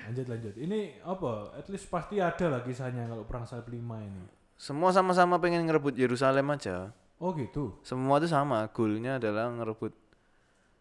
[0.09, 0.55] lanjut lanjut.
[0.57, 1.33] Ini apa?
[1.61, 4.25] At least pasti ada lah kisahnya kalau perang salib lima ini.
[4.57, 6.90] Semua sama-sama pengen ngerebut Yerusalem aja.
[7.21, 7.77] Oh gitu.
[7.85, 9.92] Semua itu sama, goalnya adalah ngerebut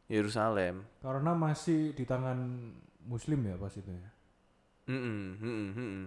[0.08, 0.88] Yerusalem.
[1.04, 2.38] Karena masih di tangan
[3.04, 4.10] Muslim ya pas itu ya.
[4.88, 6.06] Mm-mm, mm-mm, mm-mm.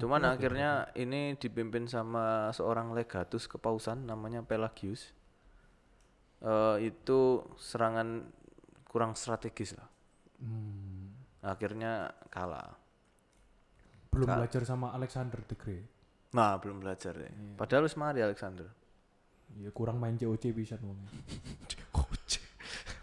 [0.00, 5.12] Cuman akhirnya ini dipimpin sama seorang legatus kepausan namanya Pelagius.
[6.44, 8.28] Eh, itu serangan
[8.84, 9.88] kurang strategis lah.
[10.38, 11.08] Hmm.
[11.40, 12.76] Akhirnya kalah.
[14.12, 15.88] Belum Ka- belajar sama Alexander the Great.
[16.36, 17.32] Nah, belum belajar deh.
[17.56, 18.68] Padahal wis mari Alexander.
[19.56, 21.08] Ya kurang main COC bisa ngomong.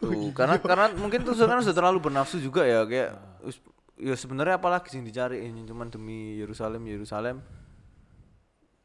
[0.01, 3.11] Tuh, karena karena mungkin tuh kan sudah terlalu bernafsu juga ya kayak
[3.45, 3.61] wis-
[4.01, 7.37] ya sebenarnya apalagi sih dicari ini cuman demi Yerusalem Yerusalem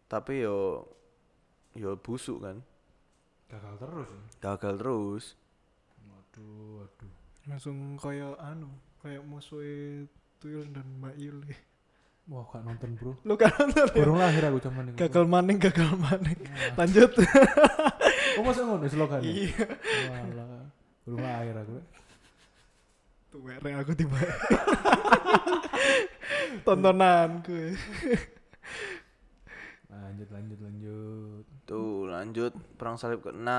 [0.07, 0.85] tapi yo
[1.73, 2.61] yo busuk kan
[3.47, 4.09] Gagal terus.
[4.11, 4.21] ya?
[4.43, 5.25] gagal terus
[6.07, 7.13] Waduh, waduh.
[7.47, 8.69] Langsung kayak anu,
[9.01, 10.11] kayak musuhnya
[10.43, 11.55] Tuyul dan Mbak Yuli.
[12.27, 13.13] Wah, gak nonton, Bro.
[13.23, 14.03] Lu kan nonton ya?
[14.03, 14.99] Baru lahir aku cuman ini.
[14.99, 16.39] Gagal maning, gagal maning.
[16.75, 17.13] Lanjut.
[18.37, 19.23] Oh, masa ngono slogan?
[19.25, 19.65] iya.
[20.13, 20.69] Walah.
[21.07, 21.77] Baru lahir aku.
[23.33, 24.19] Tuh mere aku tiba.
[26.67, 27.73] Tontonan gue.
[29.89, 31.47] Lanjut, lanjut, lanjut.
[31.66, 33.50] Tuh lanjut perang salib ke-6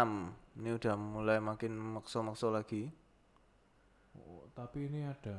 [0.58, 2.88] ini udah mulai makin makso-makso lagi
[4.16, 5.38] Oh, tapi ini ada.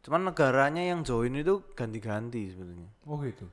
[0.00, 3.50] cuman negaranya yang join itu ganti-ganti sebenarnya Oh gitu.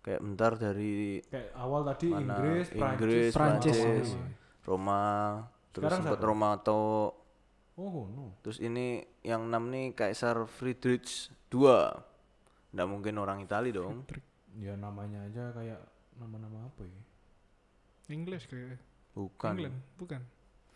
[0.00, 2.22] kayak bentar dari Kayak awal tadi Mana?
[2.32, 4.08] Inggris, Inggris, Prancis, Prancis.
[4.08, 4.24] Oh,
[4.64, 5.02] Roma
[5.70, 6.24] terus Sekarang sempat?
[6.24, 6.82] Roma atau
[7.72, 8.36] Oh, no.
[8.40, 11.68] terus ini yang enam nih Kaisar Friedrich II
[12.70, 14.04] nggak mungkin orang Itali dong
[14.54, 15.80] Ya namanya aja kayak
[16.14, 17.00] nama-nama apa ya?
[18.12, 18.78] English kayak.
[19.16, 20.20] bukan England, bukan.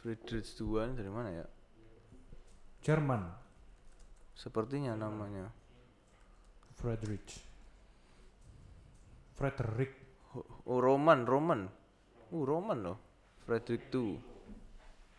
[0.01, 1.47] Friedrich II ini dari mana ya
[2.85, 3.23] Jerman,
[4.37, 5.51] sepertinya namanya
[6.77, 7.41] Friedrich.
[9.37, 9.93] Frederick.
[10.69, 11.61] oh Roman Roman
[12.33, 12.99] uh Roman loh
[13.45, 14.17] Frederick II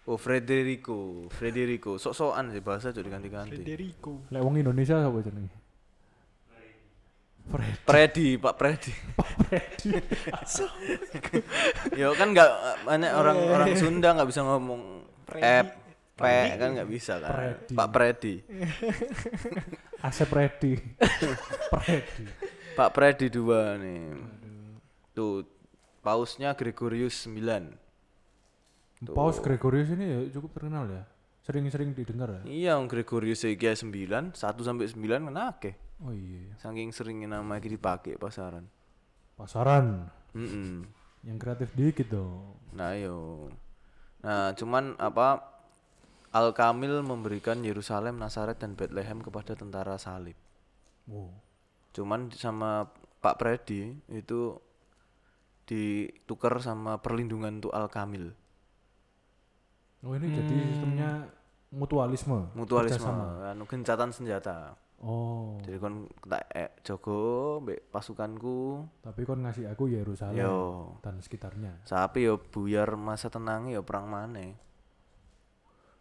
[0.08, 4.30] oh Federico Federico sok-sokan sih bahasa jadi ganti-ganti Federico.
[4.30, 5.67] Lek wong Indonesia apa jenenge?
[7.88, 8.92] Predi Pak Predi
[11.96, 12.52] ya kan nggak
[12.84, 15.08] banyak orang orang Sunda nggak bisa ngomong
[15.40, 15.68] ep
[16.18, 16.22] p
[16.58, 17.32] kan nggak bisa kan?
[17.32, 17.74] Predi.
[17.78, 18.36] Pak Predi
[20.02, 20.74] Asep Predi.
[21.74, 22.24] Predi.
[22.78, 24.14] Pak Predi dua nih.
[25.18, 25.42] Tuh
[26.06, 31.04] pausnya Gregorius 9 Paus Gregorius ini ya cukup terkenal ya.
[31.42, 32.42] Sering-sering didengar ya.
[32.46, 36.54] iya Gregorius iki 9 1 sampai 9 kan akeh Oh iya.
[36.62, 38.70] saking seringnya nama iki dipakai pasaran
[39.34, 40.86] Pasaran Mm-mm.
[41.26, 42.58] yang kreatif dikit dong.
[42.74, 43.50] Nah, yo.
[44.22, 45.42] Nah, cuman apa
[46.34, 50.38] Al Kamil memberikan Yerusalem, Nazaret dan Bethlehem kepada tentara salib.
[51.06, 51.34] Wow.
[51.94, 52.90] Cuman sama
[53.22, 54.58] Pak Predi itu
[55.66, 58.34] ditukar sama perlindungan untuk Al Kamil,
[60.06, 61.28] Oh ini jadi sistemnya
[61.74, 62.54] mutualisme.
[62.54, 63.12] mutualisme,
[63.44, 64.78] anu gencatan senjata.
[64.98, 65.62] Oh.
[65.62, 71.86] Jadi kon tak eh, jogo mbek pasukanku, Tapi kon ngasih aku Yerusalem yo dan sekitarnya.
[71.86, 74.58] sapi yo buyar masa tenangi yo perang maneh.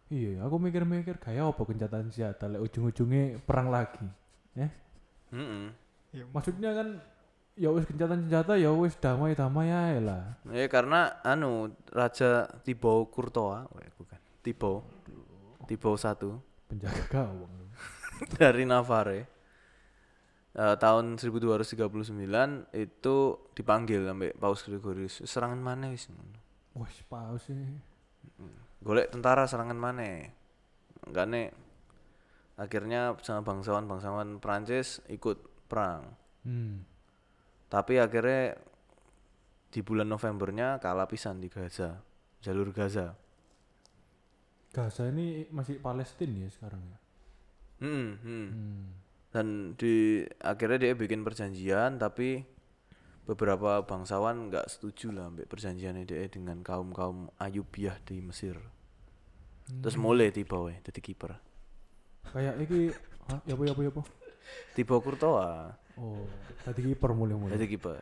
[0.07, 4.07] Iya, aku mikir-mikir kayak apa gencatan senjata lek ujung-ujungnya perang lagi.
[4.55, 4.71] Ya.
[5.35, 5.67] Heeh.
[6.15, 6.87] Ya, Maksudnya kan
[7.59, 10.39] ya wis gencatan senjata ya wis damai-damai ae lah.
[10.47, 12.47] Ya karena anu Raja
[13.11, 14.19] Courtois, weh, bukan.
[14.41, 14.87] Thibaut.
[15.67, 16.39] Thibaut satu
[16.71, 17.66] Penjaga gawang.
[18.39, 19.37] dari Navarre.
[20.57, 21.85] eh, tahun 1239
[22.73, 23.15] itu
[23.53, 25.21] dipanggil sampai Paus Gregorius.
[25.21, 26.09] Serangan mana wis?
[26.73, 27.77] Wes paus sih.
[28.81, 30.33] Golek tentara serangan mana?
[31.05, 31.47] Enggak nih.
[32.57, 36.09] Akhirnya sama bangsawan-bangsawan Prancis ikut perang.
[36.41, 36.81] Hmm.
[37.69, 38.57] Tapi akhirnya
[39.69, 42.01] di bulan Novembernya kalah pisan di Gaza,
[42.41, 43.13] jalur Gaza.
[44.73, 46.97] Gaza ini masih Palestina ya sekarang ya.
[47.77, 48.47] Hmm, hmm.
[48.49, 48.83] Hmm.
[49.29, 52.41] dan di akhirnya dia bikin perjanjian tapi
[53.27, 58.57] beberapa bangsawan nggak setuju lah ambek perjanjiannya dia dengan kaum kaum Ayubiah di Mesir
[59.67, 61.37] terus mulai tiba weh jadi kiper
[62.27, 62.91] Kayak iki
[63.27, 63.39] Hah?
[63.43, 64.03] Ya apa ya apa ya apa?
[64.73, 66.29] Tiba Courtois Oh,
[66.61, 67.57] tadi kiper mulai-mulai.
[67.57, 67.97] jadi kiper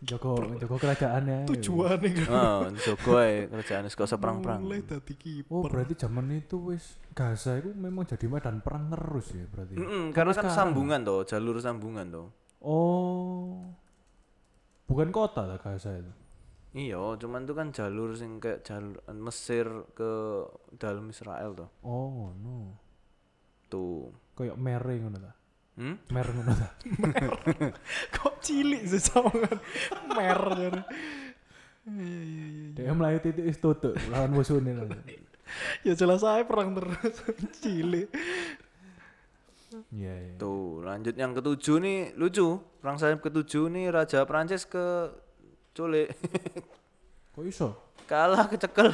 [0.00, 1.44] Joko Joko kerajaannya.
[1.44, 2.28] tujuannya kan.
[2.30, 5.52] oh jogo ae kerjaan gak usah perang perang Mulai tadi kiper.
[5.52, 9.76] Oh, berarti zaman itu wis Gaza itu memang jadi medan perang terus ya berarti.
[10.08, 12.28] karena kan sambungan toh jalur sambungan toh
[12.62, 13.60] Oh.
[14.84, 16.12] Bukan kota lah Gaza itu.
[16.72, 20.12] iya cuman itu kan jalur sing kayak jalur Mesir ke
[20.74, 22.72] dalam Israel toh Oh, no.
[23.66, 25.32] tuh Kayak mere ngono ta.
[25.78, 25.96] Hmm?
[26.12, 26.68] Mer ngono ta.
[28.12, 29.58] Kok cilik sih sama kan.
[30.12, 30.40] Mer.
[31.82, 32.66] Iya iya iya.
[32.78, 34.88] Dia melayu titik is tutuk lawan musuhnya lah.
[35.82, 37.16] Ya jelas saya perang terus.
[37.62, 38.08] cilik.
[39.88, 40.34] Iya, iya.
[40.36, 42.60] Tuh, lanjut yang ketujuh nih lucu.
[42.84, 45.08] Perang salib ketujuh nih Raja Prancis ke
[45.72, 46.12] culik.
[47.32, 47.72] Kok iso?
[48.04, 48.92] Kalah kecekel.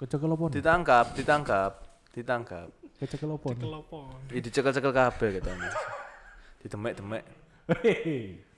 [0.00, 0.44] Kecekel apa?
[0.48, 1.72] Ditangkap, ditangkap,
[2.16, 2.68] ditangkap.
[2.98, 3.48] Kecekel apa?
[3.54, 3.62] nih?
[3.62, 4.10] Kelopon.
[4.34, 5.70] Ya dicekel-cekel kabeh katanya.
[6.58, 7.22] Ditemek-temek.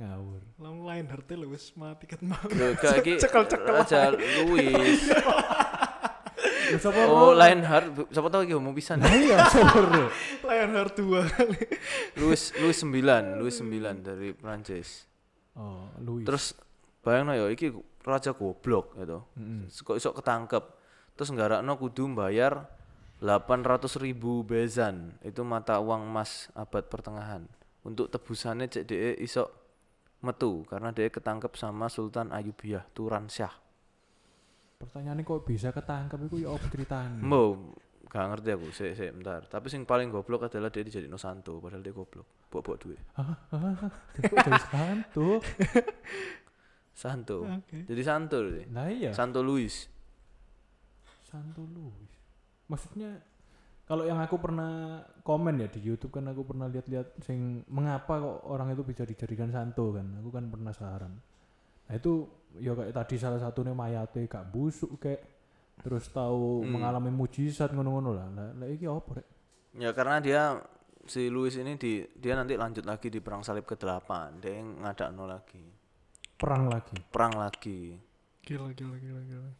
[0.00, 0.40] Ngawur.
[0.62, 2.38] Lang lain harta lu wis mati ket mau.
[2.48, 3.84] Lho, gak iki Cekel-cekel.
[6.68, 9.00] Ya sapa Oh, Lionheart, siapa tahu iki ngomong pisan.
[9.00, 10.12] Nah, iya sore.
[10.44, 11.60] Lain harta dua kali.
[12.20, 15.08] Louis Louis 9, Louis 9 dari Prancis.
[15.56, 16.24] Oh, Louis.
[16.24, 16.56] Terus
[17.04, 17.72] bayangno ya iki
[18.04, 19.24] raja goblok gitu.
[19.36, 19.68] Mm-mm.
[19.68, 20.64] Kok iso ketangkep.
[21.18, 22.77] Terus nggarakno kudu bayar
[23.18, 25.18] 800 ribu bezan.
[25.22, 27.46] Itu mata uang emas abad pertengahan.
[27.82, 29.50] Untuk tebusannya cek de iso
[30.22, 33.54] metu karena dia ketangkep sama Sultan Ayubiyah Turan Syah
[34.78, 36.30] Pertanyaannya kok bisa ketangkep?
[36.30, 37.18] Itu ya apa ceritanya?
[37.18, 37.50] Mbok
[38.08, 39.42] gak ngerti aku sik sik bentar.
[39.50, 42.46] Tapi sing paling goblok adalah dia dijadiin santo padahal dia goblok.
[42.46, 43.02] Buat-buat duit.
[44.22, 45.28] Jadi santu.
[46.98, 47.46] santo.
[47.46, 47.86] Oke.
[47.86, 49.14] jadi santo dia Nah iya.
[49.14, 49.86] Santo Luis
[51.22, 52.17] Santo Louis.
[52.68, 53.20] Maksudnya
[53.84, 58.36] kalau yang aku pernah komen ya di YouTube kan aku pernah lihat-lihat sing mengapa kok
[58.46, 60.04] orang itu bisa dijadikan santo kan.
[60.20, 61.12] Aku kan penasaran.
[61.88, 62.28] Nah itu
[62.60, 65.24] ya kayak tadi salah satunya mayate gak busuk kayak
[65.78, 66.74] terus tahu Hmm.
[66.76, 68.28] mengalami mujizat ngono-ngono lah.
[68.28, 69.28] Lah lah iki apa rek?
[69.78, 70.42] ya karena dia
[71.04, 74.08] si Luis ini di dia nanti lanjut lagi di perang salib ke-8
[74.42, 75.60] dia yang ngadakno lagi
[76.34, 76.96] Perang lagi.
[77.08, 77.94] perang lagi
[78.42, 79.50] Gila gila gila gila.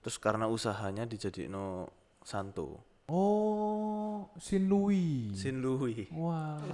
[0.00, 1.52] terus karena usahanya dijadiin
[2.22, 5.34] santo Oh, Sin Louis.
[5.36, 6.56] Sin Louis Wah.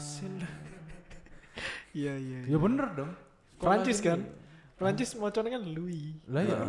[1.96, 2.38] Iya iya.
[2.46, 3.10] Ya bener dong.
[3.10, 4.22] Sekolah Prancis kan?
[4.78, 6.14] Prancis macamnya kan Louis.
[6.30, 6.62] Lah ya.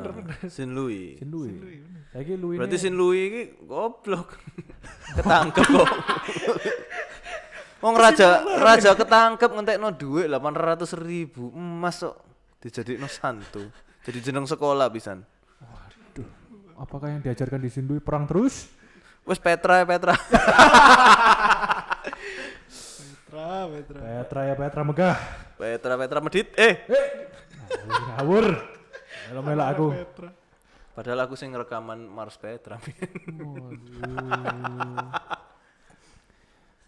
[0.49, 1.53] Sin Louis Sin Louis.
[1.53, 1.99] Louis, bener.
[2.09, 4.33] Saiki Louis berarti Sin Louis ini goblok
[5.21, 5.89] ketangkep kok
[7.85, 12.17] Wong raja raja ketangkep ngentekno duit 800 ribu emas kok
[12.65, 13.61] dijadiin santo
[14.01, 15.38] jadi jeneng sekolah pisan Waduh.
[16.79, 18.71] Apakah yang diajarkan di Sin Louis perang terus?
[19.29, 20.17] wes Petra Petra
[23.29, 23.99] Petra, Petra.
[24.01, 25.17] Petra ya Petra megah.
[25.53, 26.81] Petra Petra medit eh
[28.17, 28.47] Ngawur.
[29.29, 29.93] Melo melo aku.
[29.93, 30.29] Petra.
[30.97, 33.77] padahal aku sing rekaman Mars Petra Waduh.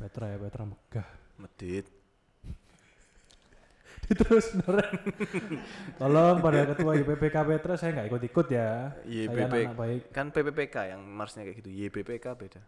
[0.02, 1.08] Petra ya Petra megah.
[1.38, 2.01] medit
[4.12, 4.92] Terus beneran.
[6.02, 8.92] Tolong pada ketua YPPK Petra saya nggak ikut-ikut ya.
[8.92, 10.02] Saya YBP anak baik.
[10.12, 12.62] kan PPPK yang Marsnya kayak gitu YBPK beda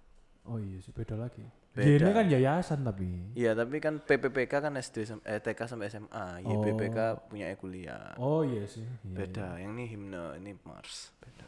[0.44, 1.44] Oh iya sih beda lagi.
[1.74, 2.04] Beda.
[2.06, 3.08] Ini kan yayasan tapi.
[3.34, 8.68] Iya tapi kan PPPK kan SD eh, TK sampai SMA YBPK punya kuliah Oh iya
[8.68, 8.84] sih.
[8.84, 11.48] Iya, beda yang ini himne ini Mars beda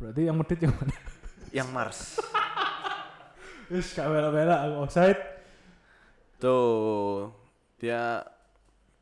[0.00, 0.94] Berarti yang medit yang mana?
[1.58, 2.16] yang Mars
[3.70, 5.20] Wis gak bela-bela aku offside.
[6.40, 7.28] tuh
[7.76, 8.24] dia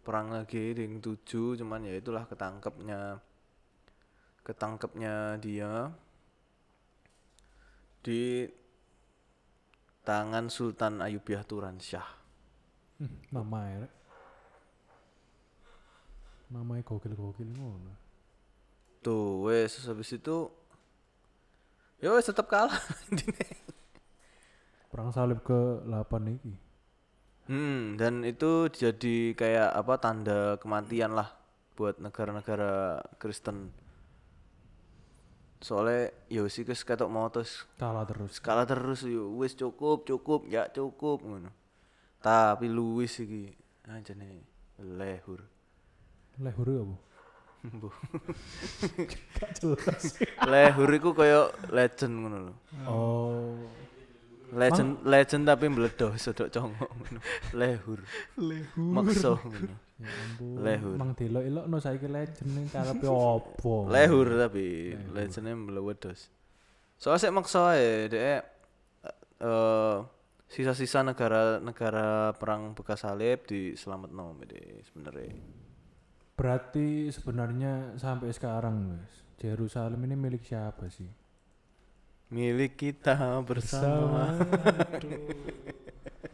[0.09, 3.21] perang lagi ring 7 cuman ya itulah ketangkepnya
[4.41, 5.93] ketangkepnya dia
[8.01, 8.49] di
[10.09, 12.19] tangan Sultan Ayubiyah Turan Syah
[12.99, 13.93] Hmm, namanya rek.
[16.51, 17.95] Namanya gokil-gokil ngono.
[18.99, 20.51] tuh wes habis itu
[22.03, 22.75] ya wes tetap kalah
[24.91, 26.68] Perang salib ke 8 iki.
[27.49, 31.32] Hmm, dan itu jadi kayak apa tanda kematian lah
[31.74, 33.72] buat negara-negara Kristen.
[35.59, 38.38] Soalnya ya sih kes ketok mau terus Kalah terus.
[38.38, 41.51] skala terus yo wis cukup cukup ya cukup ngono.
[42.22, 43.51] Tapi Luis iki
[43.88, 44.44] anjene
[44.78, 45.42] lehur.
[46.38, 46.96] Lehur apa?
[47.80, 47.90] Bu.
[49.34, 50.20] Gak jelas.
[50.46, 52.55] lehur iku koyo legend ngono lho.
[52.86, 53.59] Oh.
[54.49, 57.20] Legend legend tapi mbledoh sodok congok ngono.
[57.53, 58.01] Lehur.
[58.40, 58.84] Lehu.
[58.96, 59.74] Makso ngono.
[60.01, 60.57] Ya ampun.
[60.64, 60.96] Lehur.
[60.96, 63.90] Mang delok-elok no saiki legend ning karepe opo?
[63.92, 66.32] Lehur tapi legendnya melewedos.
[66.96, 68.40] Soalnya sih maksa ya, dia
[69.38, 69.99] eh
[70.49, 74.32] sisa-sisa negara-negara perang bekas salib di selamat nom
[74.88, 75.36] sebenarnya.
[76.32, 79.12] Berarti sebenarnya sampai sekarang guys,
[79.44, 81.18] Yerusalem ini milik siapa sih?
[82.29, 84.37] Milik kita bersama.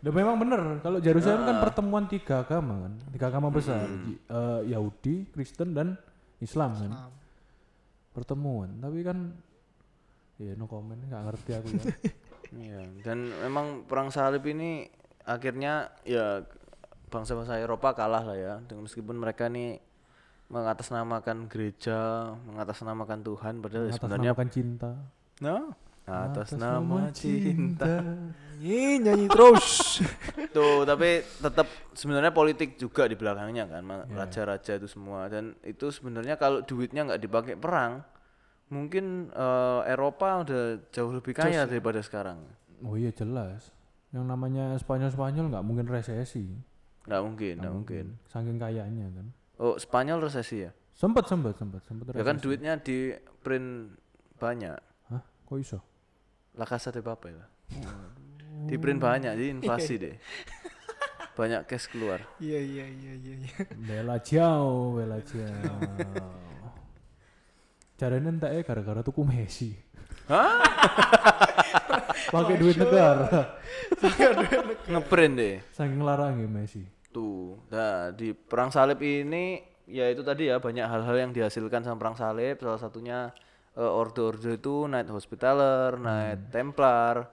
[0.05, 4.61] Udah memang bener kalau Yerusalem kan pertemuan tiga agama kan, tiga agama besar, Yi- eh,
[4.77, 5.97] Yahudi, Kristen dan
[6.45, 6.93] Islam kan.
[8.13, 9.33] Pertemuan, tapi kan
[10.37, 11.85] ya no comment nggak ngerti aku ya.
[12.55, 14.87] Iya, dan memang perang salib ini
[15.27, 16.47] akhirnya ya
[17.11, 18.55] bangsa-bangsa Eropa kalah lah ya.
[18.63, 19.83] Dengan meskipun mereka nih
[20.53, 25.03] mengatasnamakan gereja, mengatasnamakan Tuhan padahal ya sebenarnya cinta.
[25.43, 25.75] No,
[26.05, 28.03] atas, nama cinta.
[28.61, 29.99] Nyanyi nyanyi terus.
[30.57, 34.15] Tuh, tapi tetap sebenarnya politik juga di belakangnya kan, Iya.
[34.15, 38.01] raja-raja itu semua dan itu sebenarnya kalau duitnya nggak dipakai perang,
[38.71, 40.63] mungkin eh, Eropa udah
[40.95, 42.41] jauh lebih kaya daripada sekarang.
[42.85, 43.75] Oh iya jelas.
[44.15, 46.47] Yang namanya Spanyol-Spanyol nggak mungkin resesi.
[47.05, 48.05] Nggak mungkin, nggak mungkin.
[48.31, 49.27] Saking kayanya kan.
[49.59, 50.71] Oh, Spanyol resesi ya?
[50.95, 53.11] Sempat sempat sempat sempat Ya kan duitnya di
[53.43, 53.99] print
[54.39, 54.79] banyak.
[55.55, 55.79] Kok iso?
[56.59, 57.39] La Casa de Papel.
[58.67, 60.19] Di print banyak, jadi inflasi deh.
[61.39, 62.27] Banyak cash keluar.
[62.43, 63.35] Iya iya iya iya.
[63.39, 63.55] iya.
[63.79, 66.35] Bela jauh, bela jauh.
[67.95, 69.79] Caranya entah ya gara-gara tuku Messi.
[70.27, 70.59] Hah?
[72.35, 73.55] Pakai duit negara.
[74.91, 75.63] Ngeprint deh.
[75.71, 76.83] Saking larangnya Messi.
[77.15, 81.95] Tuh, nah di perang salib ini ya itu tadi ya banyak hal-hal yang dihasilkan sama
[82.03, 82.59] perang salib.
[82.59, 83.31] Salah satunya
[83.75, 87.27] eh, orde-orde itu Knight Hospitaller, Knight Templar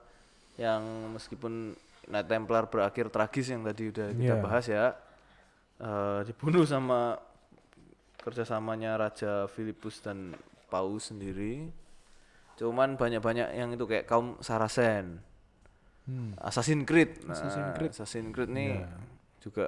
[0.58, 0.82] yang
[1.12, 1.72] meskipun
[2.06, 4.42] Knight Templar berakhir tragis yang tadi udah kita Iya.
[4.42, 4.84] bahas ya
[5.78, 7.18] eh, dibunuh sama
[8.18, 10.34] kerjasamanya Raja Filipus dan
[10.70, 11.68] Paus sendiri.
[12.54, 15.18] Cuman banyak-banyak yang itu kayak kaum Saracen.
[16.06, 16.34] Hmm.
[16.38, 17.26] Assassin's Creed.
[17.26, 17.90] Nah, Assassin's Creed.
[17.90, 18.88] Assassin's Creed nih Iya.
[19.42, 19.66] juga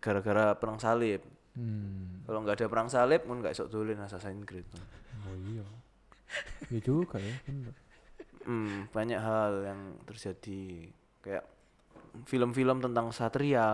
[0.00, 1.24] gara-gara perang salib.
[1.56, 2.20] Hmm.
[2.26, 4.66] Kalau nggak ada perang salib, pun nggak esok dolin Assassin's Creed.
[5.24, 5.64] Oh iya.
[6.66, 7.74] Iya juga ya, bener.
[8.44, 11.44] Hmm, banyak hal yang terjadi kayak
[12.24, 13.68] film-film tentang satria.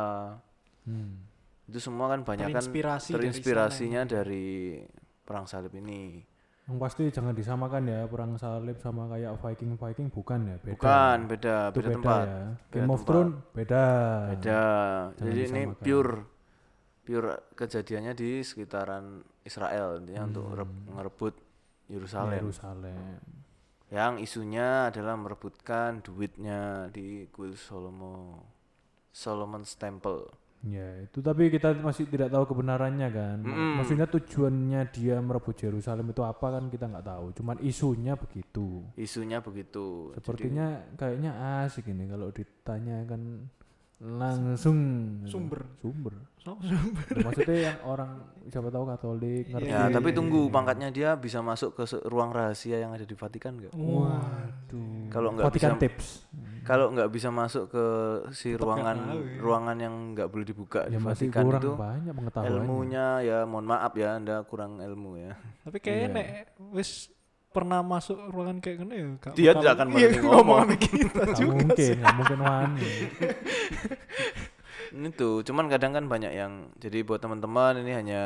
[0.84, 1.26] Hmm.
[1.66, 4.78] Itu semua kan banyak kan terinspirasinya dari
[5.22, 6.22] perang salib ini.
[6.66, 10.74] Yang pasti jangan disamakan ya perang salib sama kayak Viking Viking bukan ya beda.
[10.74, 12.26] Bukan, beda, Itu beda, beda, tempat.
[12.26, 12.38] ya.
[12.46, 13.06] Beda Game of tempat.
[13.06, 13.84] Thrones beda.
[14.30, 14.62] Beda.
[15.10, 15.82] Jangan Jadi ini disamakan.
[15.82, 16.12] pure
[17.00, 19.04] pure kejadiannya di sekitaran
[19.42, 20.56] Israel intinya untuk Hmm.
[20.56, 21.34] rep- ngerebut
[21.90, 22.38] Yerusalem.
[22.38, 23.18] Yerusalem.
[23.90, 28.46] yang isunya adalah merebutkan duitnya di kuil Solomo
[29.10, 30.30] Solomon's Temple
[30.60, 33.40] Ya, itu tapi kita masih tidak tahu kebenarannya kan.
[33.40, 33.80] Mm-mm.
[33.80, 37.26] Maksudnya tujuannya dia merebut Yerusalem itu apa kan kita nggak tahu.
[37.32, 38.84] Cuman isunya begitu.
[38.92, 43.48] isunya begitu Sepertinya kayaknya asik ini kalau ditanya kan
[44.00, 44.78] langsung
[45.24, 45.60] Sumber.
[45.76, 46.14] sumber.
[46.36, 46.80] So- Ya,
[47.20, 48.10] maksudnya yang orang
[48.46, 49.68] siapa tahu Katolik Jadi- ngerti.
[49.68, 53.76] ya tapi tunggu pangkatnya dia bisa masuk ke ruang rahasia yang ada di Vatikan nggak
[53.76, 55.04] Waduh.
[55.08, 56.06] Kalau nggak Vatikan bisa- tips.
[56.62, 57.84] kalau nggak bisa masuk ke
[58.32, 59.36] si nggak ruangan tahu ya.
[59.38, 62.56] ruangan yang nggak boleh dibuka Ya di Vatikan kurang itu banyak pengetahuannya.
[62.56, 66.16] ilmunya ya mohon maaf ya anda kurang ilmu ya Tapi kayaknya Iya.
[66.16, 66.28] nek
[66.72, 67.12] wis
[67.50, 70.32] pernah masuk ruangan kayak gini ya gak Dia tidak akan iya, berani ngomong.
[70.32, 72.90] ngomong sama kita Nggak juga mungkin, nggak mungkin wani.
[74.90, 78.22] itu cuman kadang kan banyak yang jadi buat teman-teman ini hanya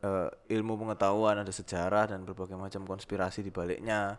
[0.00, 4.18] eh, ilmu pengetahuan ada sejarah dan berbagai macam konspirasi di baliknya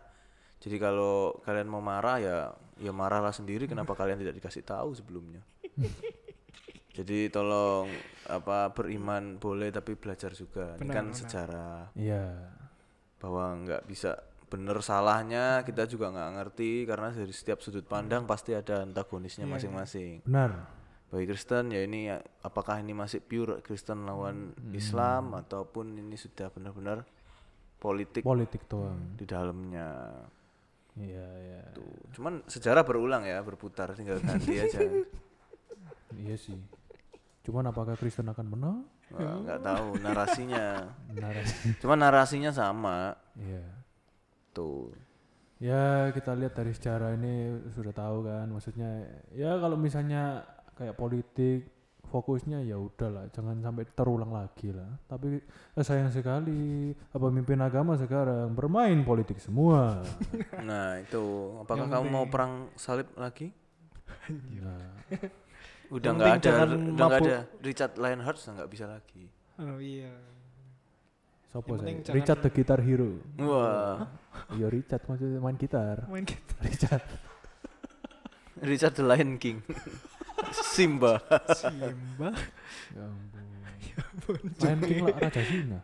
[0.60, 2.36] jadi kalau kalian mau marah ya
[2.78, 5.44] ya marahlah sendiri kenapa kalian tidak dikasih tahu sebelumnya
[6.94, 7.90] jadi tolong
[8.24, 11.18] apa beriman boleh tapi belajar juga ini Benar, kan benar.
[11.18, 12.24] sejarah Iya.
[13.20, 14.16] bahwa nggak bisa
[14.54, 19.48] bener salahnya kita juga nggak ngerti karena dari setiap sudut pandang pasti ada antagonisnya Iya,
[19.48, 19.54] iya.
[19.56, 20.50] masing-masing Benar.
[21.08, 22.06] bagi Kristen ya ini
[22.40, 24.70] apakah ini masih pure Kristen lawan Hmm.
[24.72, 27.02] Islam ataupun ini sudah benar-benar
[27.76, 29.14] politik Politik doang.
[29.14, 29.90] di dalamnya
[30.94, 31.62] Iya, iya.
[31.70, 34.78] tuh cuman sejarah berulang ya berputar tinggal ganti aja
[36.14, 36.54] Iya sih.
[37.42, 38.78] Cuman apakah Kristen akan menang?
[39.10, 41.76] Nggak tahu narasinya Narasi.
[41.76, 43.66] cuman narasinya sama Iya.
[44.54, 44.94] Tuh
[45.62, 50.42] Ya kita lihat dari sejarah ini sudah tahu kan maksudnya ya kalau misalnya
[50.74, 51.70] kayak politik
[52.10, 54.98] fokusnya ya udahlah jangan sampai terulang lagi lah.
[55.06, 60.02] Tapi eh, sayang sekali apa pemimpin agama sekarang bermain politik semua.
[60.68, 61.56] Nah itu.
[61.62, 63.54] Apakah Yang kamu mau perang salib lagi?
[64.60, 65.00] Nah,
[65.92, 69.24] udah nggak ada udah nggak ada Richard Lionheart nggak bisa lagi.
[69.60, 70.12] Oh iya.
[71.48, 73.22] Sopo saya Richard the Guitar Hero.
[73.40, 74.23] Wah
[74.56, 76.04] iya Richard maksudnya main gitar.
[76.08, 77.04] Main kita Richard.
[78.70, 79.64] Richard the Lion King.
[80.74, 81.18] Simba.
[81.56, 82.30] Simba.
[82.92, 84.38] Ya ampun.
[84.60, 85.80] Lion King lah Raja Singa.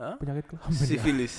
[0.00, 0.14] Hah?
[0.16, 0.86] penyakit kelamin ya.
[0.86, 1.34] Sifilis.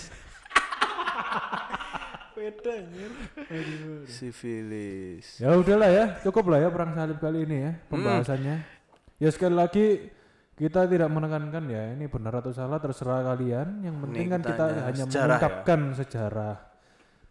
[2.37, 3.11] Beda anjir.
[3.49, 5.27] Aduh Sifilis.
[5.41, 8.55] Ya udahlah ya, cukup lah ya perang salib kali ini ya pembahasannya.
[9.21, 9.85] Ya sekali lagi
[10.53, 13.81] kita tidak menekankan ya ini benar atau salah terserah kalian.
[13.81, 15.25] Yang penting kan kita hanya hanya sejarah ya.
[15.39, 16.55] mengungkapkan sejarah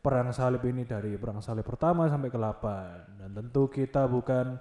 [0.01, 2.65] perang salib ini dari perang salib pertama sampai ke-8
[3.21, 4.57] dan tentu kita bukan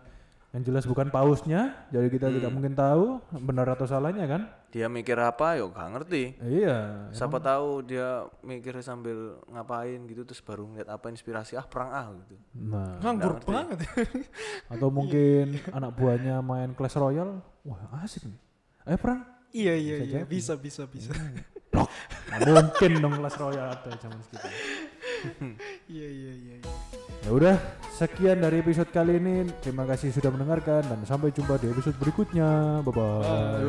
[0.49, 4.43] yang jelas bukan pausnya, jadi kita tidak mungkin tahu benar atau salahnya kan?
[4.69, 7.09] dia mikir apa yo gak ngerti Iya.
[7.09, 12.05] siapa tahu dia mikir sambil ngapain gitu terus baru ngeliat apa inspirasi ah perang ah
[12.13, 13.49] gitu Nah, nganggur ngerti.
[13.49, 13.79] banget
[14.69, 18.37] atau mungkin anak buahnya main Clash Royale, wah asik nih.
[18.89, 19.21] Ayo perang.
[19.49, 20.29] iya iya Bisa iya jadi.
[20.29, 21.13] bisa bisa bisa
[22.29, 24.47] Nggak mungkin dong Clash Royale ada zaman segitu.
[25.93, 26.71] iya iya iya iya.
[27.19, 27.55] Ya udah,
[27.93, 29.45] sekian dari episode kali ini.
[29.61, 32.81] Terima kasih sudah mendengarkan dan sampai jumpa di episode berikutnya.
[32.81, 33.61] Bye bye.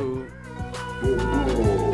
[1.04, 1.92] Bobo.